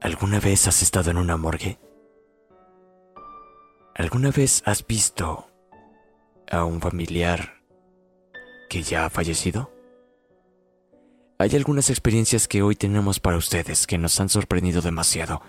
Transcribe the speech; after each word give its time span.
¿Alguna 0.00 0.38
vez 0.38 0.68
has 0.68 0.80
estado 0.82 1.10
en 1.10 1.16
una 1.16 1.36
morgue? 1.36 1.80
¿Alguna 3.96 4.30
vez 4.30 4.62
has 4.64 4.86
visto 4.86 5.50
a 6.48 6.64
un 6.64 6.80
familiar 6.80 7.64
que 8.70 8.84
ya 8.84 9.06
ha 9.06 9.10
fallecido? 9.10 9.72
Hay 11.40 11.56
algunas 11.56 11.90
experiencias 11.90 12.46
que 12.46 12.62
hoy 12.62 12.76
tenemos 12.76 13.18
para 13.18 13.38
ustedes 13.38 13.88
que 13.88 13.98
nos 13.98 14.20
han 14.20 14.28
sorprendido 14.28 14.82
demasiado. 14.82 15.42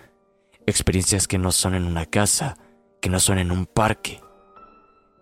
Experiencias 0.66 1.28
que 1.28 1.38
no 1.38 1.52
son 1.52 1.76
en 1.76 1.84
una 1.84 2.06
casa, 2.06 2.58
que 3.00 3.08
no 3.08 3.20
son 3.20 3.38
en 3.38 3.52
un 3.52 3.66
parque. 3.66 4.20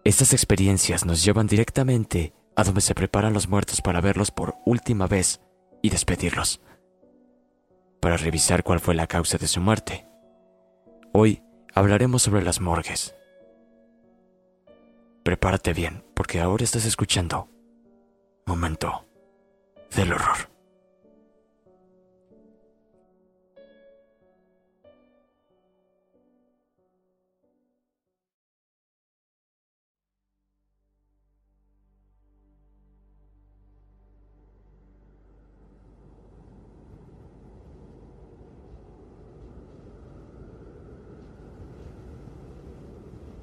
Estas 0.04 0.32
experiencias 0.32 1.04
nos 1.04 1.22
llevan 1.22 1.46
directamente 1.46 2.32
a 2.56 2.64
donde 2.64 2.80
se 2.80 2.94
preparan 2.94 3.34
los 3.34 3.46
muertos 3.46 3.82
para 3.82 4.00
verlos 4.00 4.30
por 4.30 4.54
última 4.64 5.06
vez 5.06 5.42
y 5.82 5.90
despedirlos 5.90 6.62
para 8.00 8.16
revisar 8.16 8.62
cuál 8.62 8.80
fue 8.80 8.94
la 8.94 9.06
causa 9.06 9.38
de 9.38 9.48
su 9.48 9.60
muerte. 9.60 10.06
Hoy 11.12 11.42
hablaremos 11.74 12.22
sobre 12.22 12.42
las 12.42 12.60
morgues. 12.60 13.14
Prepárate 15.22 15.72
bien, 15.72 16.04
porque 16.14 16.40
ahora 16.40 16.64
estás 16.64 16.84
escuchando 16.84 17.48
Momento 18.46 19.06
del 19.94 20.12
Horror. 20.12 20.57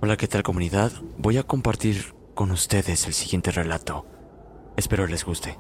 Hola, 0.06 0.18
¿qué 0.18 0.28
tal 0.28 0.44
comunidad? 0.44 0.92
Voy 1.18 1.40
a 1.40 1.44
compartir 1.44 2.14
con 2.36 2.52
ustedes 2.52 3.08
el 3.08 3.14
siguiente 3.14 3.50
relato. 3.50 4.06
Espero 4.78 5.08
les 5.08 5.26
guste. 5.26 5.58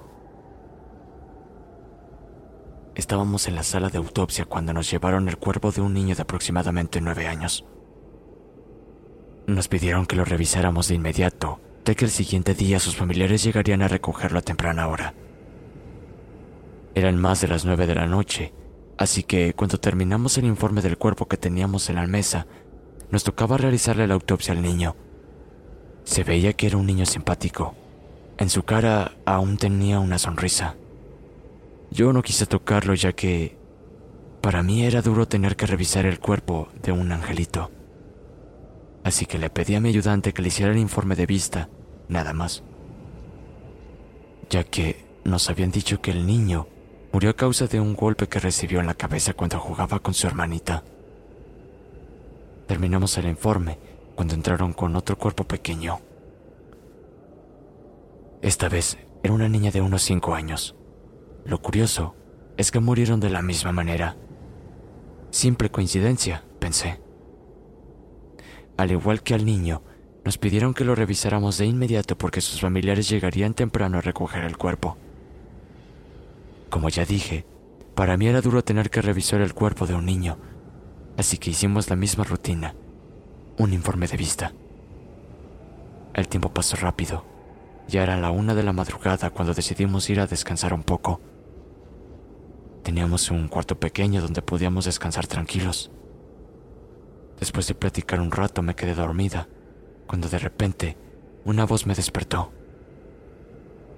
Estábamos 2.94 3.48
en 3.48 3.56
la 3.56 3.64
sala 3.64 3.90
de 3.90 3.98
autopsia 3.98 4.46
cuando 4.46 4.72
nos 4.72 4.92
llevaron 4.92 5.30
el 5.30 5.38
cuerpo 5.38 5.72
de 5.72 5.82
un 5.82 5.96
niño 5.96 6.14
de 6.14 6.22
aproximadamente 6.22 7.02
nueve 7.02 7.26
años. 7.26 7.66
Nos 9.48 9.68
pidieron 9.68 10.06
que 10.06 10.16
lo 10.16 10.26
revisáramos 10.26 10.90
de 10.90 10.94
inmediato, 10.94 11.60
ya 11.84 11.96
que 11.96 12.06
el 12.06 12.12
siguiente 12.12 12.54
día 12.54 12.80
sus 12.80 12.96
familiares 12.96 13.44
llegarían 13.44 13.82
a 13.82 13.88
recogerlo 13.88 14.38
a 14.38 14.44
temprana 14.44 14.88
hora. 14.88 15.16
Eran 16.94 17.18
más 17.18 17.42
de 17.42 17.48
las 17.48 17.66
nueve 17.66 17.88
de 17.88 17.96
la 17.96 18.06
noche, 18.06 18.54
así 19.00 19.24
que 19.24 19.56
cuando 19.56 19.80
terminamos 19.80 20.38
el 20.38 20.46
informe 20.46 20.84
del 20.84 21.00
cuerpo 21.00 21.28
que 21.28 21.36
teníamos 21.36 21.90
en 21.90 21.96
la 21.96 22.06
mesa, 22.06 22.46
nos 23.12 23.24
tocaba 23.24 23.58
realizarle 23.58 24.08
la 24.08 24.14
autopsia 24.14 24.54
al 24.54 24.62
niño. 24.62 24.96
Se 26.04 26.24
veía 26.24 26.54
que 26.54 26.68
era 26.68 26.78
un 26.78 26.86
niño 26.86 27.06
simpático. 27.06 27.76
En 28.38 28.50
su 28.50 28.64
cara 28.64 29.14
aún 29.26 29.58
tenía 29.58 30.00
una 30.00 30.18
sonrisa. 30.18 30.76
Yo 31.92 32.14
no 32.14 32.22
quise 32.22 32.46
tocarlo 32.46 32.94
ya 32.94 33.14
que 33.14 33.58
para 34.42 34.62
mí 34.62 34.84
era 34.84 35.02
duro 35.02 35.28
tener 35.28 35.56
que 35.56 35.66
revisar 35.66 36.06
el 36.06 36.20
cuerpo 36.20 36.70
de 36.82 36.92
un 36.92 37.12
angelito. 37.12 37.72
Así 39.04 39.26
que 39.26 39.38
le 39.38 39.50
pedí 39.50 39.76
a 39.76 39.80
mi 39.80 39.90
ayudante 39.90 40.34
que 40.34 40.42
le 40.42 40.50
hiciera 40.50 40.72
el 40.72 40.78
informe 40.78 41.16
de 41.16 41.26
vista, 41.26 41.70
nada 42.10 42.34
más. 42.34 42.64
Ya 44.50 44.64
que 44.64 45.06
nos 45.24 45.50
habían 45.50 45.72
dicho 45.72 46.02
que 46.02 46.12
el 46.12 46.26
niño 46.28 46.68
murió 47.12 47.30
a 47.30 47.36
causa 47.36 47.68
de 47.68 47.80
un 47.80 47.96
golpe 47.96 48.28
que 48.28 48.40
recibió 48.40 48.80
en 48.80 48.88
la 48.88 48.94
cabeza 48.94 49.34
cuando 49.34 49.60
jugaba 49.60 50.00
con 50.00 50.14
su 50.14 50.28
hermanita. 50.28 50.84
Terminamos 52.68 53.18
el 53.18 53.28
informe 53.28 53.78
cuando 54.16 54.34
entraron 54.34 54.74
con 54.74 54.96
otro 54.96 55.18
cuerpo 55.18 55.44
pequeño. 55.44 56.00
Esta 58.42 58.70
vez 58.70 58.98
era 59.24 59.34
una 59.34 59.50
niña 59.50 59.72
de 59.72 59.82
unos 59.82 60.02
cinco 60.02 60.34
años. 60.34 60.76
Lo 61.46 61.62
curioso 61.62 62.16
es 62.58 62.72
que 62.72 62.80
murieron 62.80 63.20
de 63.20 63.30
la 63.30 63.42
misma 63.42 63.72
manera. 63.72 64.16
Simple 65.30 65.70
coincidencia, 65.70 66.44
pensé. 66.60 67.00
Al 68.78 68.92
igual 68.92 69.22
que 69.22 69.34
al 69.34 69.46
niño, 69.46 69.84
nos 70.24 70.38
pidieron 70.40 70.74
que 70.74 70.86
lo 70.86 70.96
revisáramos 70.96 71.58
de 71.60 71.68
inmediato 71.68 72.18
porque 72.18 72.42
sus 72.42 72.62
familiares 72.62 73.08
llegarían 73.10 73.54
temprano 73.54 74.00
a 74.00 74.02
recoger 74.02 74.44
el 74.44 74.58
cuerpo. 74.58 74.98
Como 76.70 76.90
ya 76.90 77.06
dije, 77.06 77.46
para 77.94 78.18
mí 78.18 78.28
era 78.28 78.42
duro 78.42 78.64
tener 78.64 78.90
que 78.90 79.02
revisar 79.02 79.42
el 79.42 79.54
cuerpo 79.54 79.86
de 79.86 79.94
un 79.94 80.06
niño, 80.06 80.38
así 81.18 81.38
que 81.38 81.52
hicimos 81.52 81.90
la 81.90 81.96
misma 81.96 82.24
rutina, 82.24 82.76
un 83.58 83.74
informe 83.74 84.08
de 84.08 84.18
vista. 84.18 84.54
El 86.14 86.28
tiempo 86.28 86.50
pasó 86.50 86.76
rápido. 86.78 87.26
Ya 87.88 88.04
era 88.04 88.18
la 88.18 88.32
una 88.32 88.56
de 88.56 88.64
la 88.64 88.74
madrugada 88.74 89.30
cuando 89.30 89.54
decidimos 89.54 90.10
ir 90.10 90.20
a 90.20 90.28
descansar 90.28 90.74
un 90.74 90.84
poco. 90.84 91.22
Teníamos 92.84 93.32
un 93.32 93.48
cuarto 93.48 93.80
pequeño 93.80 94.22
donde 94.22 94.42
podíamos 94.42 94.86
descansar 94.86 95.28
tranquilos. 95.28 95.92
Después 97.40 97.68
de 97.68 97.76
platicar 97.76 98.22
un 98.22 98.32
rato 98.32 98.62
me 98.62 98.76
quedé 98.76 98.96
dormida, 98.96 99.48
cuando 100.08 100.30
de 100.30 100.40
repente 100.40 100.98
una 101.44 101.66
voz 101.66 101.86
me 101.86 101.96
despertó. 101.96 102.52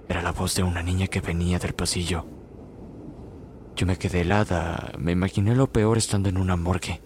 Era 0.08 0.22
la 0.22 0.32
voz 0.32 0.54
de 0.54 0.62
una 0.62 0.82
niña 0.82 1.06
que 1.06 1.20
venía 1.20 1.58
del 1.58 1.74
pasillo. 1.74 2.26
Yo 3.76 3.86
me 3.86 3.96
quedé 3.96 4.22
helada, 4.22 4.92
me 4.98 5.12
imaginé 5.12 5.54
lo 5.54 5.70
peor 5.70 5.98
estando 5.98 6.28
en 6.28 6.36
una 6.36 6.56
morgue. 6.56 7.00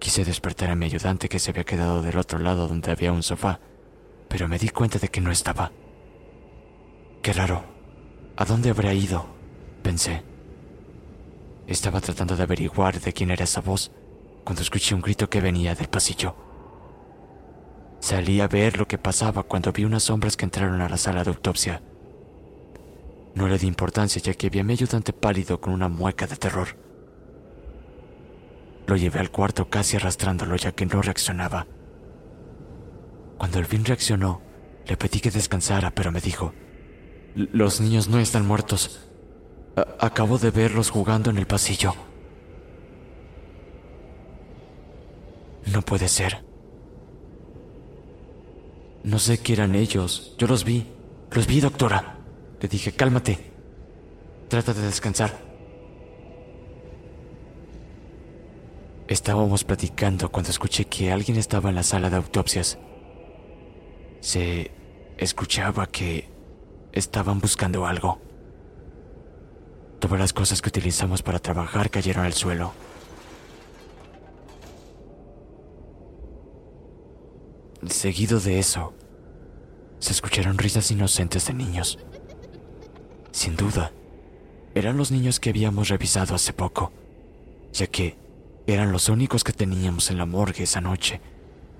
Quise 0.00 0.24
despertar 0.24 0.70
a 0.70 0.74
mi 0.74 0.86
ayudante 0.86 1.28
que 1.28 1.38
se 1.38 1.50
había 1.50 1.64
quedado 1.64 2.02
del 2.02 2.16
otro 2.16 2.38
lado 2.38 2.66
donde 2.66 2.90
había 2.90 3.12
un 3.12 3.22
sofá, 3.22 3.60
pero 4.28 4.48
me 4.48 4.58
di 4.58 4.70
cuenta 4.70 4.98
de 4.98 5.08
que 5.08 5.20
no 5.20 5.30
estaba. 5.30 5.72
Qué 7.22 7.34
raro. 7.34 7.62
¿A 8.36 8.46
dónde 8.46 8.70
habría 8.70 8.94
ido? 8.94 9.26
Pensé. 9.82 10.22
Estaba 11.66 12.00
tratando 12.00 12.34
de 12.34 12.42
averiguar 12.42 12.98
de 12.98 13.12
quién 13.12 13.30
era 13.30 13.44
esa 13.44 13.60
voz, 13.60 13.92
cuando 14.42 14.62
escuché 14.62 14.94
un 14.94 15.02
grito 15.02 15.28
que 15.28 15.42
venía 15.42 15.74
del 15.74 15.88
pasillo. 15.88 16.34
Salí 18.00 18.40
a 18.40 18.48
ver 18.48 18.78
lo 18.78 18.88
que 18.88 18.96
pasaba 18.96 19.42
cuando 19.42 19.70
vi 19.70 19.84
unas 19.84 20.04
sombras 20.04 20.34
que 20.34 20.46
entraron 20.46 20.80
a 20.80 20.88
la 20.88 20.96
sala 20.96 21.22
de 21.22 21.30
autopsia. 21.30 21.82
No 23.34 23.46
le 23.48 23.58
di 23.58 23.66
importancia 23.66 24.22
ya 24.22 24.32
que 24.32 24.48
vi 24.48 24.60
a 24.60 24.64
mi 24.64 24.72
ayudante 24.72 25.12
pálido 25.12 25.60
con 25.60 25.74
una 25.74 25.88
mueca 25.88 26.26
de 26.26 26.36
terror. 26.36 26.89
Lo 28.90 28.96
llevé 28.96 29.20
al 29.20 29.30
cuarto 29.30 29.70
casi 29.70 29.96
arrastrándolo 29.96 30.56
ya 30.56 30.72
que 30.72 30.84
no 30.84 31.00
reaccionaba. 31.00 31.64
Cuando 33.38 33.58
al 33.58 33.64
fin 33.64 33.84
reaccionó, 33.84 34.42
le 34.84 34.96
pedí 34.96 35.20
que 35.20 35.30
descansara, 35.30 35.92
pero 35.92 36.10
me 36.10 36.20
dijo, 36.20 36.52
los 37.36 37.80
niños 37.80 38.08
no 38.08 38.18
están 38.18 38.44
muertos. 38.44 39.08
acabo 40.00 40.38
de 40.38 40.50
verlos 40.50 40.90
jugando 40.90 41.30
en 41.30 41.38
el 41.38 41.46
pasillo. 41.46 41.94
No 45.72 45.82
puede 45.82 46.08
ser. 46.08 46.44
No 49.04 49.20
sé 49.20 49.38
qué 49.38 49.52
eran 49.52 49.76
ellos. 49.76 50.34
Yo 50.36 50.48
los 50.48 50.64
vi. 50.64 50.84
Los 51.30 51.46
vi, 51.46 51.60
doctora. 51.60 52.18
Le 52.60 52.66
dije, 52.66 52.90
cálmate. 52.90 53.38
Trata 54.48 54.74
de 54.74 54.82
descansar. 54.82 55.49
Estábamos 59.10 59.64
platicando 59.64 60.30
cuando 60.30 60.50
escuché 60.50 60.84
que 60.84 61.10
alguien 61.10 61.36
estaba 61.36 61.68
en 61.68 61.74
la 61.74 61.82
sala 61.82 62.10
de 62.10 62.16
autopsias. 62.16 62.78
Se 64.20 64.70
escuchaba 65.18 65.88
que 65.88 66.28
estaban 66.92 67.40
buscando 67.40 67.86
algo. 67.86 68.20
Todas 69.98 70.20
las 70.20 70.32
cosas 70.32 70.62
que 70.62 70.68
utilizamos 70.68 71.22
para 71.22 71.40
trabajar 71.40 71.90
cayeron 71.90 72.24
al 72.24 72.34
suelo. 72.34 72.72
Seguido 77.88 78.38
de 78.38 78.60
eso, 78.60 78.94
se 79.98 80.12
escucharon 80.12 80.56
risas 80.56 80.88
inocentes 80.92 81.48
de 81.48 81.54
niños. 81.54 81.98
Sin 83.32 83.56
duda, 83.56 83.90
eran 84.72 84.96
los 84.96 85.10
niños 85.10 85.40
que 85.40 85.50
habíamos 85.50 85.88
revisado 85.88 86.36
hace 86.36 86.52
poco, 86.52 86.92
ya 87.72 87.88
que 87.88 88.29
eran 88.72 88.92
los 88.92 89.08
únicos 89.08 89.44
que 89.44 89.52
teníamos 89.52 90.10
en 90.10 90.18
la 90.18 90.26
morgue 90.26 90.64
esa 90.64 90.80
noche, 90.80 91.20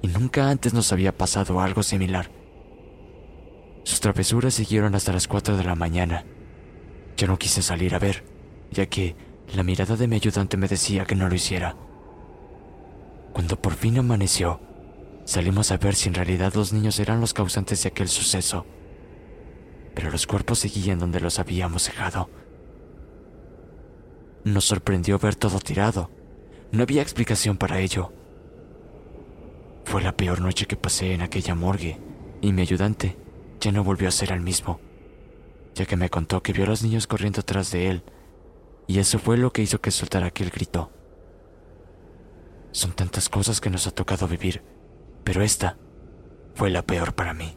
y 0.03 0.09
nunca 0.09 0.51
antes 0.51 0.75
nos 0.75 0.93
había 0.93 1.17
pasado 1.17 1.61
algo 1.61 1.83
similar. 1.83 2.31
Sus 3.85 4.01
travesuras 4.01 4.55
siguieron 4.55 4.95
hasta 4.95 5.13
las 5.13 5.29
4 5.29 5.57
de 5.57 5.65
la 5.65 5.75
mañana. 5.75 6.25
Yo 7.17 7.27
no 7.27 7.39
quise 7.39 7.63
salir 7.63 7.95
a 7.95 7.99
ver, 7.99 8.25
ya 8.71 8.87
que 8.87 9.17
la 9.55 9.63
mirada 9.63 9.97
de 9.97 10.07
mi 10.07 10.17
ayudante 10.17 10.57
me 10.57 10.69
decía 10.69 11.05
que 11.05 11.15
no 11.15 11.29
lo 11.29 11.35
hiciera. 11.35 11.77
Cuando 13.33 13.61
por 13.61 13.75
fin 13.75 13.99
amaneció, 13.99 14.61
Salimos 15.31 15.71
a 15.71 15.77
ver 15.77 15.95
si 15.95 16.09
en 16.09 16.15
realidad 16.15 16.55
los 16.55 16.73
niños 16.73 16.99
eran 16.99 17.21
los 17.21 17.35
causantes 17.35 17.85
de 17.85 17.89
aquel 17.91 18.09
suceso, 18.09 18.67
pero 19.95 20.11
los 20.11 20.27
cuerpos 20.27 20.59
seguían 20.59 20.99
donde 20.99 21.21
los 21.21 21.39
habíamos 21.39 21.87
dejado. 21.87 22.29
Nos 24.43 24.65
sorprendió 24.65 25.21
ver 25.21 25.37
todo 25.37 25.61
tirado. 25.61 26.11
No 26.73 26.83
había 26.83 27.03
explicación 27.03 27.57
para 27.57 27.81
ello. 27.81 28.13
Fue 29.85 30.03
la 30.03 30.17
peor 30.17 30.41
noche 30.41 30.67
que 30.67 30.77
pasé 30.77 31.15
en 31.15 31.23
aquella 31.23 31.55
morgue 31.55 31.99
y 32.41 32.53
mi 32.53 32.63
ayudante 32.63 33.17
ya 33.61 33.73
no 33.73 33.83
volvió 33.83 34.09
a 34.09 34.13
ser 34.13 34.33
el 34.33 34.41
mismo, 34.41 34.81
ya 35.75 35.85
que 35.85 35.97
me 35.97 36.11
contó 36.11 36.43
que 36.43 36.53
vio 36.53 36.65
a 36.65 36.69
los 36.69 36.83
niños 36.83 37.07
corriendo 37.07 37.41
atrás 37.41 37.71
de 37.71 37.89
él 37.89 38.03
y 38.87 38.99
eso 38.99 39.19
fue 39.19 39.37
lo 39.37 39.53
que 39.53 39.63
hizo 39.63 39.81
que 39.81 39.91
soltara 39.91 40.27
aquel 40.27 40.51
grito. 40.51 40.91
Son 42.73 42.93
tantas 42.93 43.29
cosas 43.29 43.61
que 43.61 43.71
nos 43.71 43.87
ha 43.87 43.91
tocado 43.91 44.29
vivir 44.29 44.63
pero 45.25 45.43
esta 45.43 45.77
fue 46.55 46.71
la 46.71 46.83
peor 46.83 47.15
para 47.15 47.35
mí. 47.35 47.57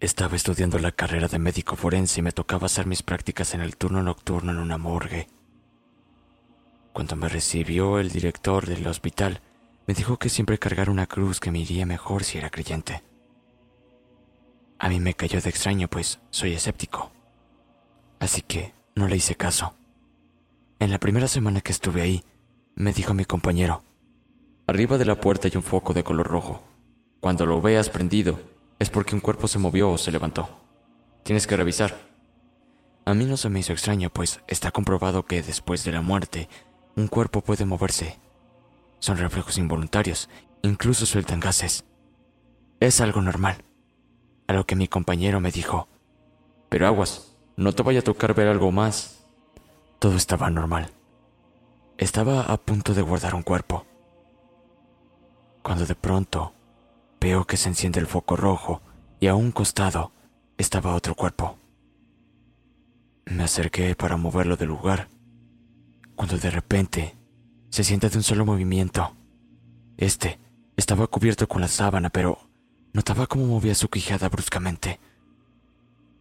Estaba 0.00 0.36
estudiando 0.36 0.78
la 0.78 0.92
carrera 0.92 1.26
de 1.26 1.40
médico 1.40 1.74
forense 1.74 2.20
y 2.20 2.22
me 2.22 2.30
tocaba 2.30 2.66
hacer 2.66 2.86
mis 2.86 3.02
prácticas 3.02 3.54
en 3.54 3.60
el 3.60 3.76
turno 3.76 4.00
nocturno 4.00 4.52
en 4.52 4.58
una 4.58 4.78
morgue. 4.78 5.26
Cuando 6.92 7.16
me 7.16 7.28
recibió 7.28 7.98
el 7.98 8.10
director 8.10 8.66
del 8.66 8.86
hospital, 8.86 9.40
me 9.88 9.94
dijo 9.94 10.16
que 10.16 10.28
siempre 10.28 10.58
cargar 10.58 10.88
una 10.88 11.08
cruz 11.08 11.40
que 11.40 11.50
me 11.50 11.58
iría 11.58 11.84
mejor 11.84 12.22
si 12.22 12.38
era 12.38 12.48
creyente. 12.48 13.02
A 14.78 14.88
mí 14.88 15.00
me 15.00 15.14
cayó 15.14 15.40
de 15.40 15.50
extraño, 15.50 15.88
pues 15.88 16.20
soy 16.30 16.52
escéptico. 16.52 17.10
Así 18.20 18.42
que 18.42 18.74
no 18.94 19.08
le 19.08 19.16
hice 19.16 19.34
caso. 19.34 19.74
En 20.78 20.92
la 20.92 20.98
primera 20.98 21.26
semana 21.26 21.60
que 21.60 21.72
estuve 21.72 22.02
ahí, 22.02 22.22
me 22.76 22.92
dijo 22.92 23.14
mi 23.14 23.24
compañero, 23.24 23.82
arriba 24.68 24.96
de 24.96 25.06
la 25.06 25.20
puerta 25.20 25.48
hay 25.48 25.56
un 25.56 25.64
foco 25.64 25.92
de 25.92 26.04
color 26.04 26.28
rojo. 26.28 26.62
Cuando 27.18 27.46
lo 27.46 27.60
veas 27.60 27.90
prendido, 27.90 28.38
es 28.78 28.90
porque 28.90 29.14
un 29.14 29.20
cuerpo 29.20 29.48
se 29.48 29.58
movió 29.58 29.90
o 29.90 29.98
se 29.98 30.12
levantó. 30.12 30.48
Tienes 31.22 31.46
que 31.46 31.56
revisar. 31.56 31.96
A 33.04 33.14
mí 33.14 33.24
no 33.24 33.36
se 33.36 33.48
me 33.48 33.60
hizo 33.60 33.72
extraño, 33.72 34.10
pues 34.10 34.40
está 34.46 34.70
comprobado 34.70 35.24
que 35.24 35.42
después 35.42 35.84
de 35.84 35.92
la 35.92 36.02
muerte, 36.02 36.48
un 36.94 37.08
cuerpo 37.08 37.40
puede 37.40 37.64
moverse. 37.64 38.18
Son 38.98 39.16
reflejos 39.16 39.58
involuntarios, 39.58 40.28
incluso 40.62 41.06
sueltan 41.06 41.40
gases. 41.40 41.84
Es 42.80 43.00
algo 43.00 43.20
normal. 43.20 43.64
A 44.46 44.52
lo 44.52 44.66
que 44.66 44.76
mi 44.76 44.88
compañero 44.88 45.40
me 45.40 45.50
dijo, 45.50 45.88
pero 46.68 46.86
aguas, 46.86 47.36
no 47.56 47.72
te 47.72 47.82
vaya 47.82 48.00
a 48.00 48.04
tocar 48.04 48.34
ver 48.34 48.48
algo 48.48 48.70
más. 48.72 49.26
Todo 49.98 50.16
estaba 50.16 50.50
normal. 50.50 50.90
Estaba 51.96 52.42
a 52.42 52.56
punto 52.56 52.94
de 52.94 53.02
guardar 53.02 53.34
un 53.34 53.42
cuerpo. 53.42 53.84
Cuando 55.62 55.84
de 55.84 55.94
pronto 55.94 56.52
Veo 57.20 57.46
que 57.46 57.56
se 57.56 57.68
enciende 57.68 58.00
el 58.00 58.06
foco 58.06 58.36
rojo 58.36 58.80
y 59.20 59.26
a 59.26 59.34
un 59.34 59.50
costado 59.50 60.12
estaba 60.56 60.94
otro 60.94 61.14
cuerpo. 61.14 61.58
Me 63.24 63.44
acerqué 63.44 63.94
para 63.94 64.16
moverlo 64.16 64.56
del 64.56 64.68
lugar, 64.68 65.08
cuando 66.14 66.38
de 66.38 66.50
repente 66.50 67.16
se 67.70 67.84
siente 67.84 68.08
de 68.08 68.16
un 68.16 68.22
solo 68.22 68.46
movimiento. 68.46 69.14
Este 69.96 70.38
estaba 70.76 71.06
cubierto 71.08 71.48
con 71.48 71.60
la 71.60 71.68
sábana, 71.68 72.10
pero 72.10 72.38
notaba 72.92 73.26
cómo 73.26 73.46
movía 73.46 73.74
su 73.74 73.88
quijada 73.88 74.28
bruscamente. 74.28 75.00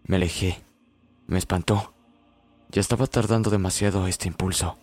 Me 0.04 0.16
alejé, 0.16 0.64
me 1.28 1.38
espantó. 1.38 1.94
Ya 2.70 2.82
estaba 2.82 3.08
tardando 3.08 3.50
demasiado 3.50 4.08
este 4.08 4.28
impulso, 4.28 4.78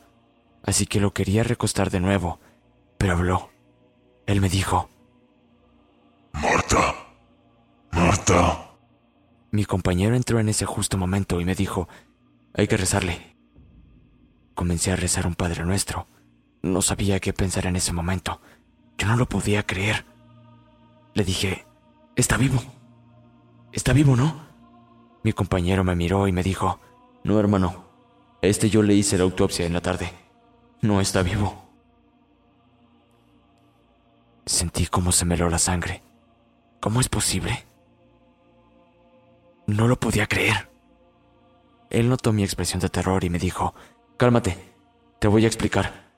así 0.63 0.87
que 0.87 1.01
lo 1.01 1.13
quería 1.13 1.43
recostar 1.43 1.91
de 1.91 2.01
nuevo, 2.01 2.39
pero 2.99 3.15
habló. 3.15 3.51
Él 4.27 4.41
me 4.41 4.49
dijo, 4.49 4.89
Marta. 6.35 6.95
Marta. 7.93 8.71
Mi 9.53 9.65
compañero 9.65 10.17
entró 10.17 10.41
en 10.41 10.49
ese 10.49 10.67
justo 10.67 10.99
momento 10.99 11.41
y 11.41 11.45
me 11.45 11.55
dijo, 11.55 11.89
hay 12.53 12.67
que 12.67 12.77
rezarle. 12.77 13.37
Comencé 14.55 14.93
a 14.93 14.97
rezar 14.97 15.27
un 15.27 15.35
Padre 15.35 15.65
Nuestro. 15.65 16.07
No 16.63 16.83
sabía 16.83 17.21
qué 17.21 17.33
pensar 17.33 17.67
en 17.67 17.77
ese 17.77 17.93
momento. 17.93 18.41
Yo 18.99 19.07
no 19.07 19.17
lo 19.17 19.27
podía 19.27 19.65
creer. 19.65 20.05
Le 21.15 21.25
dije, 21.25 21.65
está 22.17 22.37
vivo. 22.37 22.61
Está 23.73 23.93
vivo, 23.93 24.17
¿no? 24.17 24.45
Mi 25.23 25.33
compañero 25.33 25.85
me 25.85 25.97
miró 25.97 26.27
y 26.29 26.33
me 26.33 26.43
dijo, 26.43 26.81
no, 27.23 27.39
hermano, 27.39 27.85
este 28.43 28.71
yo 28.71 28.83
le 28.83 28.95
hice 28.95 29.19
la 29.19 29.25
autopsia 29.25 29.67
en 29.67 29.73
la 29.73 29.81
tarde. 29.81 30.11
No 30.81 31.01
está 31.01 31.23
vivo. 31.23 31.65
Sentí 34.47 34.87
cómo 34.87 35.13
se 35.13 35.25
me 35.25 35.35
heló 35.37 35.49
la 35.49 35.59
sangre. 35.59 36.03
¿Cómo 36.85 37.01
es 37.01 37.09
posible? 37.09 37.65
No 39.67 39.89
lo 39.89 39.99
podía 39.99 40.27
creer. 40.27 40.69
Él 41.89 42.11
notó 42.11 42.31
mi 42.31 42.45
expresión 42.45 42.79
de 42.79 42.91
terror 42.91 43.25
y 43.25 43.31
me 43.31 43.39
dijo, 43.39 43.75
cálmate, 44.19 44.59
te 45.19 45.27
voy 45.27 45.45
a 45.45 45.47
explicar. 45.47 46.13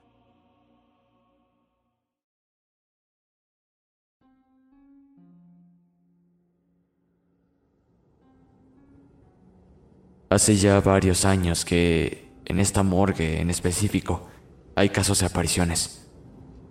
Hace 10.29 10.57
ya 10.57 10.81
varios 10.81 11.23
años 11.23 11.63
que 11.63 12.29
en 12.43 12.59
esta 12.59 12.83
morgue 12.83 13.39
en 13.39 13.49
específico 13.49 14.27
hay 14.75 14.89
casos 14.89 15.21
de 15.21 15.27
apariciones. 15.27 16.11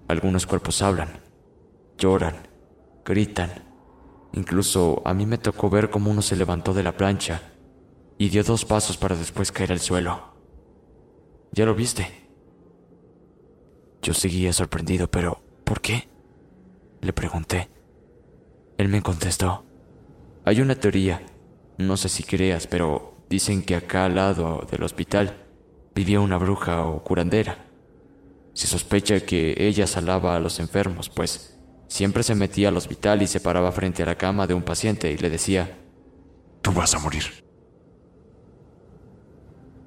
Algunos 0.07 0.45
cuerpos 0.45 0.83
hablan, 0.83 1.09
lloran, 1.97 2.37
gritan. 3.03 3.66
Incluso 4.37 5.01
a 5.07 5.15
mí 5.15 5.25
me 5.25 5.39
tocó 5.39 5.71
ver 5.71 5.89
cómo 5.89 6.11
uno 6.11 6.21
se 6.21 6.37
levantó 6.37 6.75
de 6.75 6.83
la 6.83 6.95
plancha 6.95 7.41
y 8.19 8.29
dio 8.29 8.45
dos 8.45 8.67
pasos 8.67 8.99
para 8.99 9.17
después 9.17 9.51
caer 9.51 9.73
al 9.73 9.81
suelo. 9.81 10.35
¿Ya 11.53 11.65
lo 11.65 11.75
viste? 11.75 12.29
Yo 14.03 14.13
seguía 14.13 14.53
sorprendido, 14.53 15.11
pero 15.11 15.43
¿por 15.65 15.81
qué? 15.81 16.09
Le 17.01 17.15
pregunté. 17.15 17.71
Él 18.77 18.89
me 18.89 19.01
contestó. 19.01 19.65
Hay 20.45 20.61
una 20.61 20.75
teoría, 20.75 21.23
no 21.79 21.97
sé 21.97 22.11
si 22.11 22.23
creas, 22.23 22.67
pero 22.67 23.17
dicen 23.31 23.63
que 23.63 23.75
acá 23.75 24.05
al 24.05 24.17
lado 24.17 24.67
del 24.71 24.83
hospital 24.83 25.47
vivía 25.95 26.21
una 26.21 26.37
bruja 26.37 26.85
o 26.85 27.03
curandera. 27.03 27.65
Se 28.53 28.67
sospecha 28.67 29.21
que 29.21 29.55
ella 29.57 29.87
salaba 29.87 30.37
a 30.37 30.41
los 30.41 30.61
enfermos, 30.61 31.09
pues 31.09 31.56
siempre 31.89 32.23
se 32.23 32.35
metía 32.35 32.69
al 32.69 32.77
hospital 32.77 33.23
y 33.23 33.27
se 33.27 33.41
paraba 33.41 33.73
frente 33.73 34.03
a 34.03 34.07
la 34.07 34.17
cama 34.17 34.47
de 34.47 34.55
un 34.55 34.63
paciente 34.63 35.11
y 35.11 35.17
le 35.17 35.31
decía, 35.31 35.79
Tú 36.67 36.73
vas 36.73 36.93
a 36.97 36.99
morir. 36.99 37.23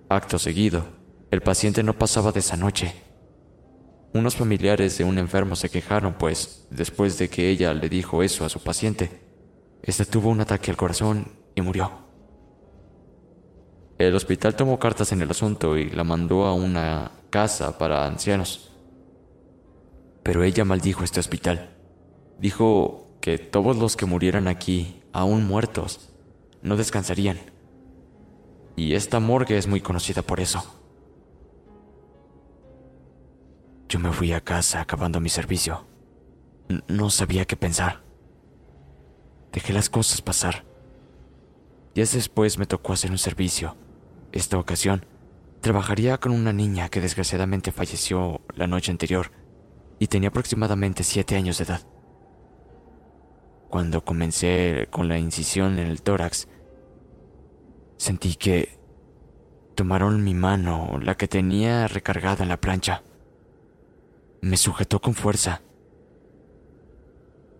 Acto 0.07 0.39
seguido, 0.39 0.85
el 1.29 1.41
paciente 1.41 1.83
no 1.83 1.93
pasaba 1.93 2.31
de 2.31 2.39
esa 2.39 2.55
noche. 2.55 2.93
Unos 4.13 4.37
familiares 4.37 4.97
de 4.97 5.03
un 5.03 5.17
enfermo 5.17 5.57
se 5.57 5.69
quejaron, 5.69 6.13
pues 6.13 6.67
después 6.69 7.17
de 7.17 7.27
que 7.27 7.49
ella 7.49 7.73
le 7.73 7.89
dijo 7.89 8.23
eso 8.23 8.45
a 8.45 8.49
su 8.49 8.61
paciente, 8.61 9.11
este 9.83 10.05
tuvo 10.05 10.29
un 10.29 10.39
ataque 10.39 10.71
al 10.71 10.77
corazón 10.77 11.33
y 11.53 11.59
murió. 11.59 11.91
El 13.97 14.15
hospital 14.15 14.55
tomó 14.55 14.79
cartas 14.79 15.11
en 15.11 15.21
el 15.21 15.29
asunto 15.29 15.75
y 15.75 15.89
la 15.89 16.05
mandó 16.05 16.45
a 16.45 16.53
una 16.53 17.11
casa 17.29 17.77
para 17.77 18.07
ancianos. 18.07 18.71
Pero 20.23 20.45
ella 20.45 20.63
maldijo 20.63 21.03
este 21.03 21.19
hospital. 21.19 21.75
Dijo 22.39 23.07
que 23.21 23.37
todos 23.37 23.77
los 23.77 23.97
que 23.97 24.05
murieran 24.05 24.47
aquí, 24.47 25.01
aún 25.11 25.45
muertos, 25.45 26.09
no 26.61 26.77
descansarían. 26.77 27.39
Y 28.75 28.93
esta 28.93 29.19
morgue 29.19 29.57
es 29.57 29.67
muy 29.67 29.81
conocida 29.81 30.21
por 30.21 30.39
eso. 30.39 30.63
Yo 33.89 33.99
me 33.99 34.13
fui 34.13 34.31
a 34.33 34.41
casa 34.41 34.81
acabando 34.81 35.19
mi 35.19 35.29
servicio. 35.29 35.85
no 36.87 37.09
sabía 37.09 37.45
qué 37.45 37.55
pensar. 37.55 38.03
Dejé 39.51 39.73
las 39.73 39.89
cosas 39.89 40.21
pasar. 40.21 40.63
Días 41.95 42.13
después 42.13 42.59
me 42.59 42.67
tocó 42.67 42.93
hacer 42.93 43.09
un 43.09 43.17
servicio. 43.17 43.75
Esta 44.31 44.59
ocasión, 44.59 45.05
trabajaría 45.61 46.19
con 46.19 46.31
una 46.31 46.53
niña 46.53 46.89
que 46.89 47.01
desgraciadamente 47.01 47.71
falleció 47.71 48.41
la 48.55 48.67
noche 48.67 48.91
anterior 48.91 49.31
y 49.97 50.07
tenía 50.07 50.29
aproximadamente 50.29 51.03
siete 51.03 51.35
años 51.35 51.57
de 51.57 51.63
edad. 51.63 51.81
Cuando 53.69 54.03
comencé 54.03 54.87
con 54.89 55.07
la 55.07 55.19
incisión 55.19 55.77
en 55.77 55.87
el 55.87 56.01
tórax, 56.01 56.47
sentí 57.97 58.35
que 58.35 58.79
tomaron 59.75 60.23
mi 60.23 60.33
mano, 60.33 60.99
la 61.01 61.15
que 61.15 61.27
tenía 61.27 61.87
recargada 61.87 62.43
en 62.43 62.49
la 62.49 62.59
plancha. 62.59 63.03
Me 64.41 64.57
sujetó 64.57 64.99
con 64.99 65.13
fuerza. 65.13 65.61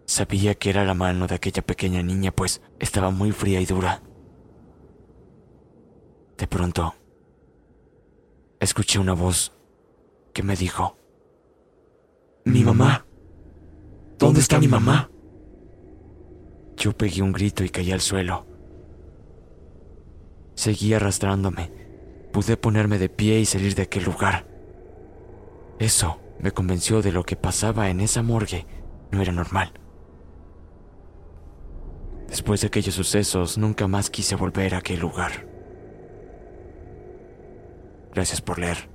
Sabía 0.06 0.56
que 0.56 0.72
era 0.72 0.84
la 0.84 0.96
mano 0.96 1.28
de 1.28 1.36
aquella 1.36 1.62
pequeña 1.62 2.02
niña, 2.02 2.32
pues 2.32 2.62
estaba 2.80 3.12
muy 3.12 3.32
fría 3.32 3.62
y 3.62 3.68
dura. 3.68 4.02
De 6.38 6.48
pronto, 6.48 6.96
escuché 8.60 8.98
una 8.98 9.14
voz 9.14 9.54
que 10.34 10.42
me 10.42 10.56
dijo, 10.56 10.98
Mi 12.46 12.64
mamá. 12.64 13.06
¿Dónde 14.18 14.40
está 14.40 14.60
mi 14.60 14.68
mamá? 14.68 15.10
Yo 16.80 16.94
pegué 16.94 17.22
un 17.22 17.34
grito 17.34 17.66
y 17.66 17.70
caí 17.70 17.92
al 17.92 18.00
suelo. 18.00 18.48
Seguí 20.56 20.94
arrastrándome. 20.94 21.72
Pude 22.32 22.56
ponerme 22.56 22.98
de 22.98 23.10
pie 23.10 23.40
y 23.40 23.46
salir 23.46 23.76
de 23.76 23.82
aquel 23.82 24.06
lugar. 24.06 24.48
Eso 25.78 26.20
me 26.40 26.52
convenció 26.52 27.02
de 27.02 27.12
lo 27.12 27.24
que 27.24 27.36
pasaba 27.36 27.90
en 27.90 28.00
esa 28.00 28.24
morgue 28.24 28.66
no 29.12 29.22
era 29.22 29.34
normal. 29.34 29.74
Después 32.30 32.62
de 32.62 32.68
aquellos 32.68 32.96
sucesos, 32.96 33.58
nunca 33.58 33.88
más 33.88 34.10
quise 34.10 34.36
volver 34.36 34.76
a 34.76 34.78
aquel 34.78 35.00
lugar. 35.00 35.48
Gracias 38.14 38.40
por 38.40 38.60
leer. 38.60 38.90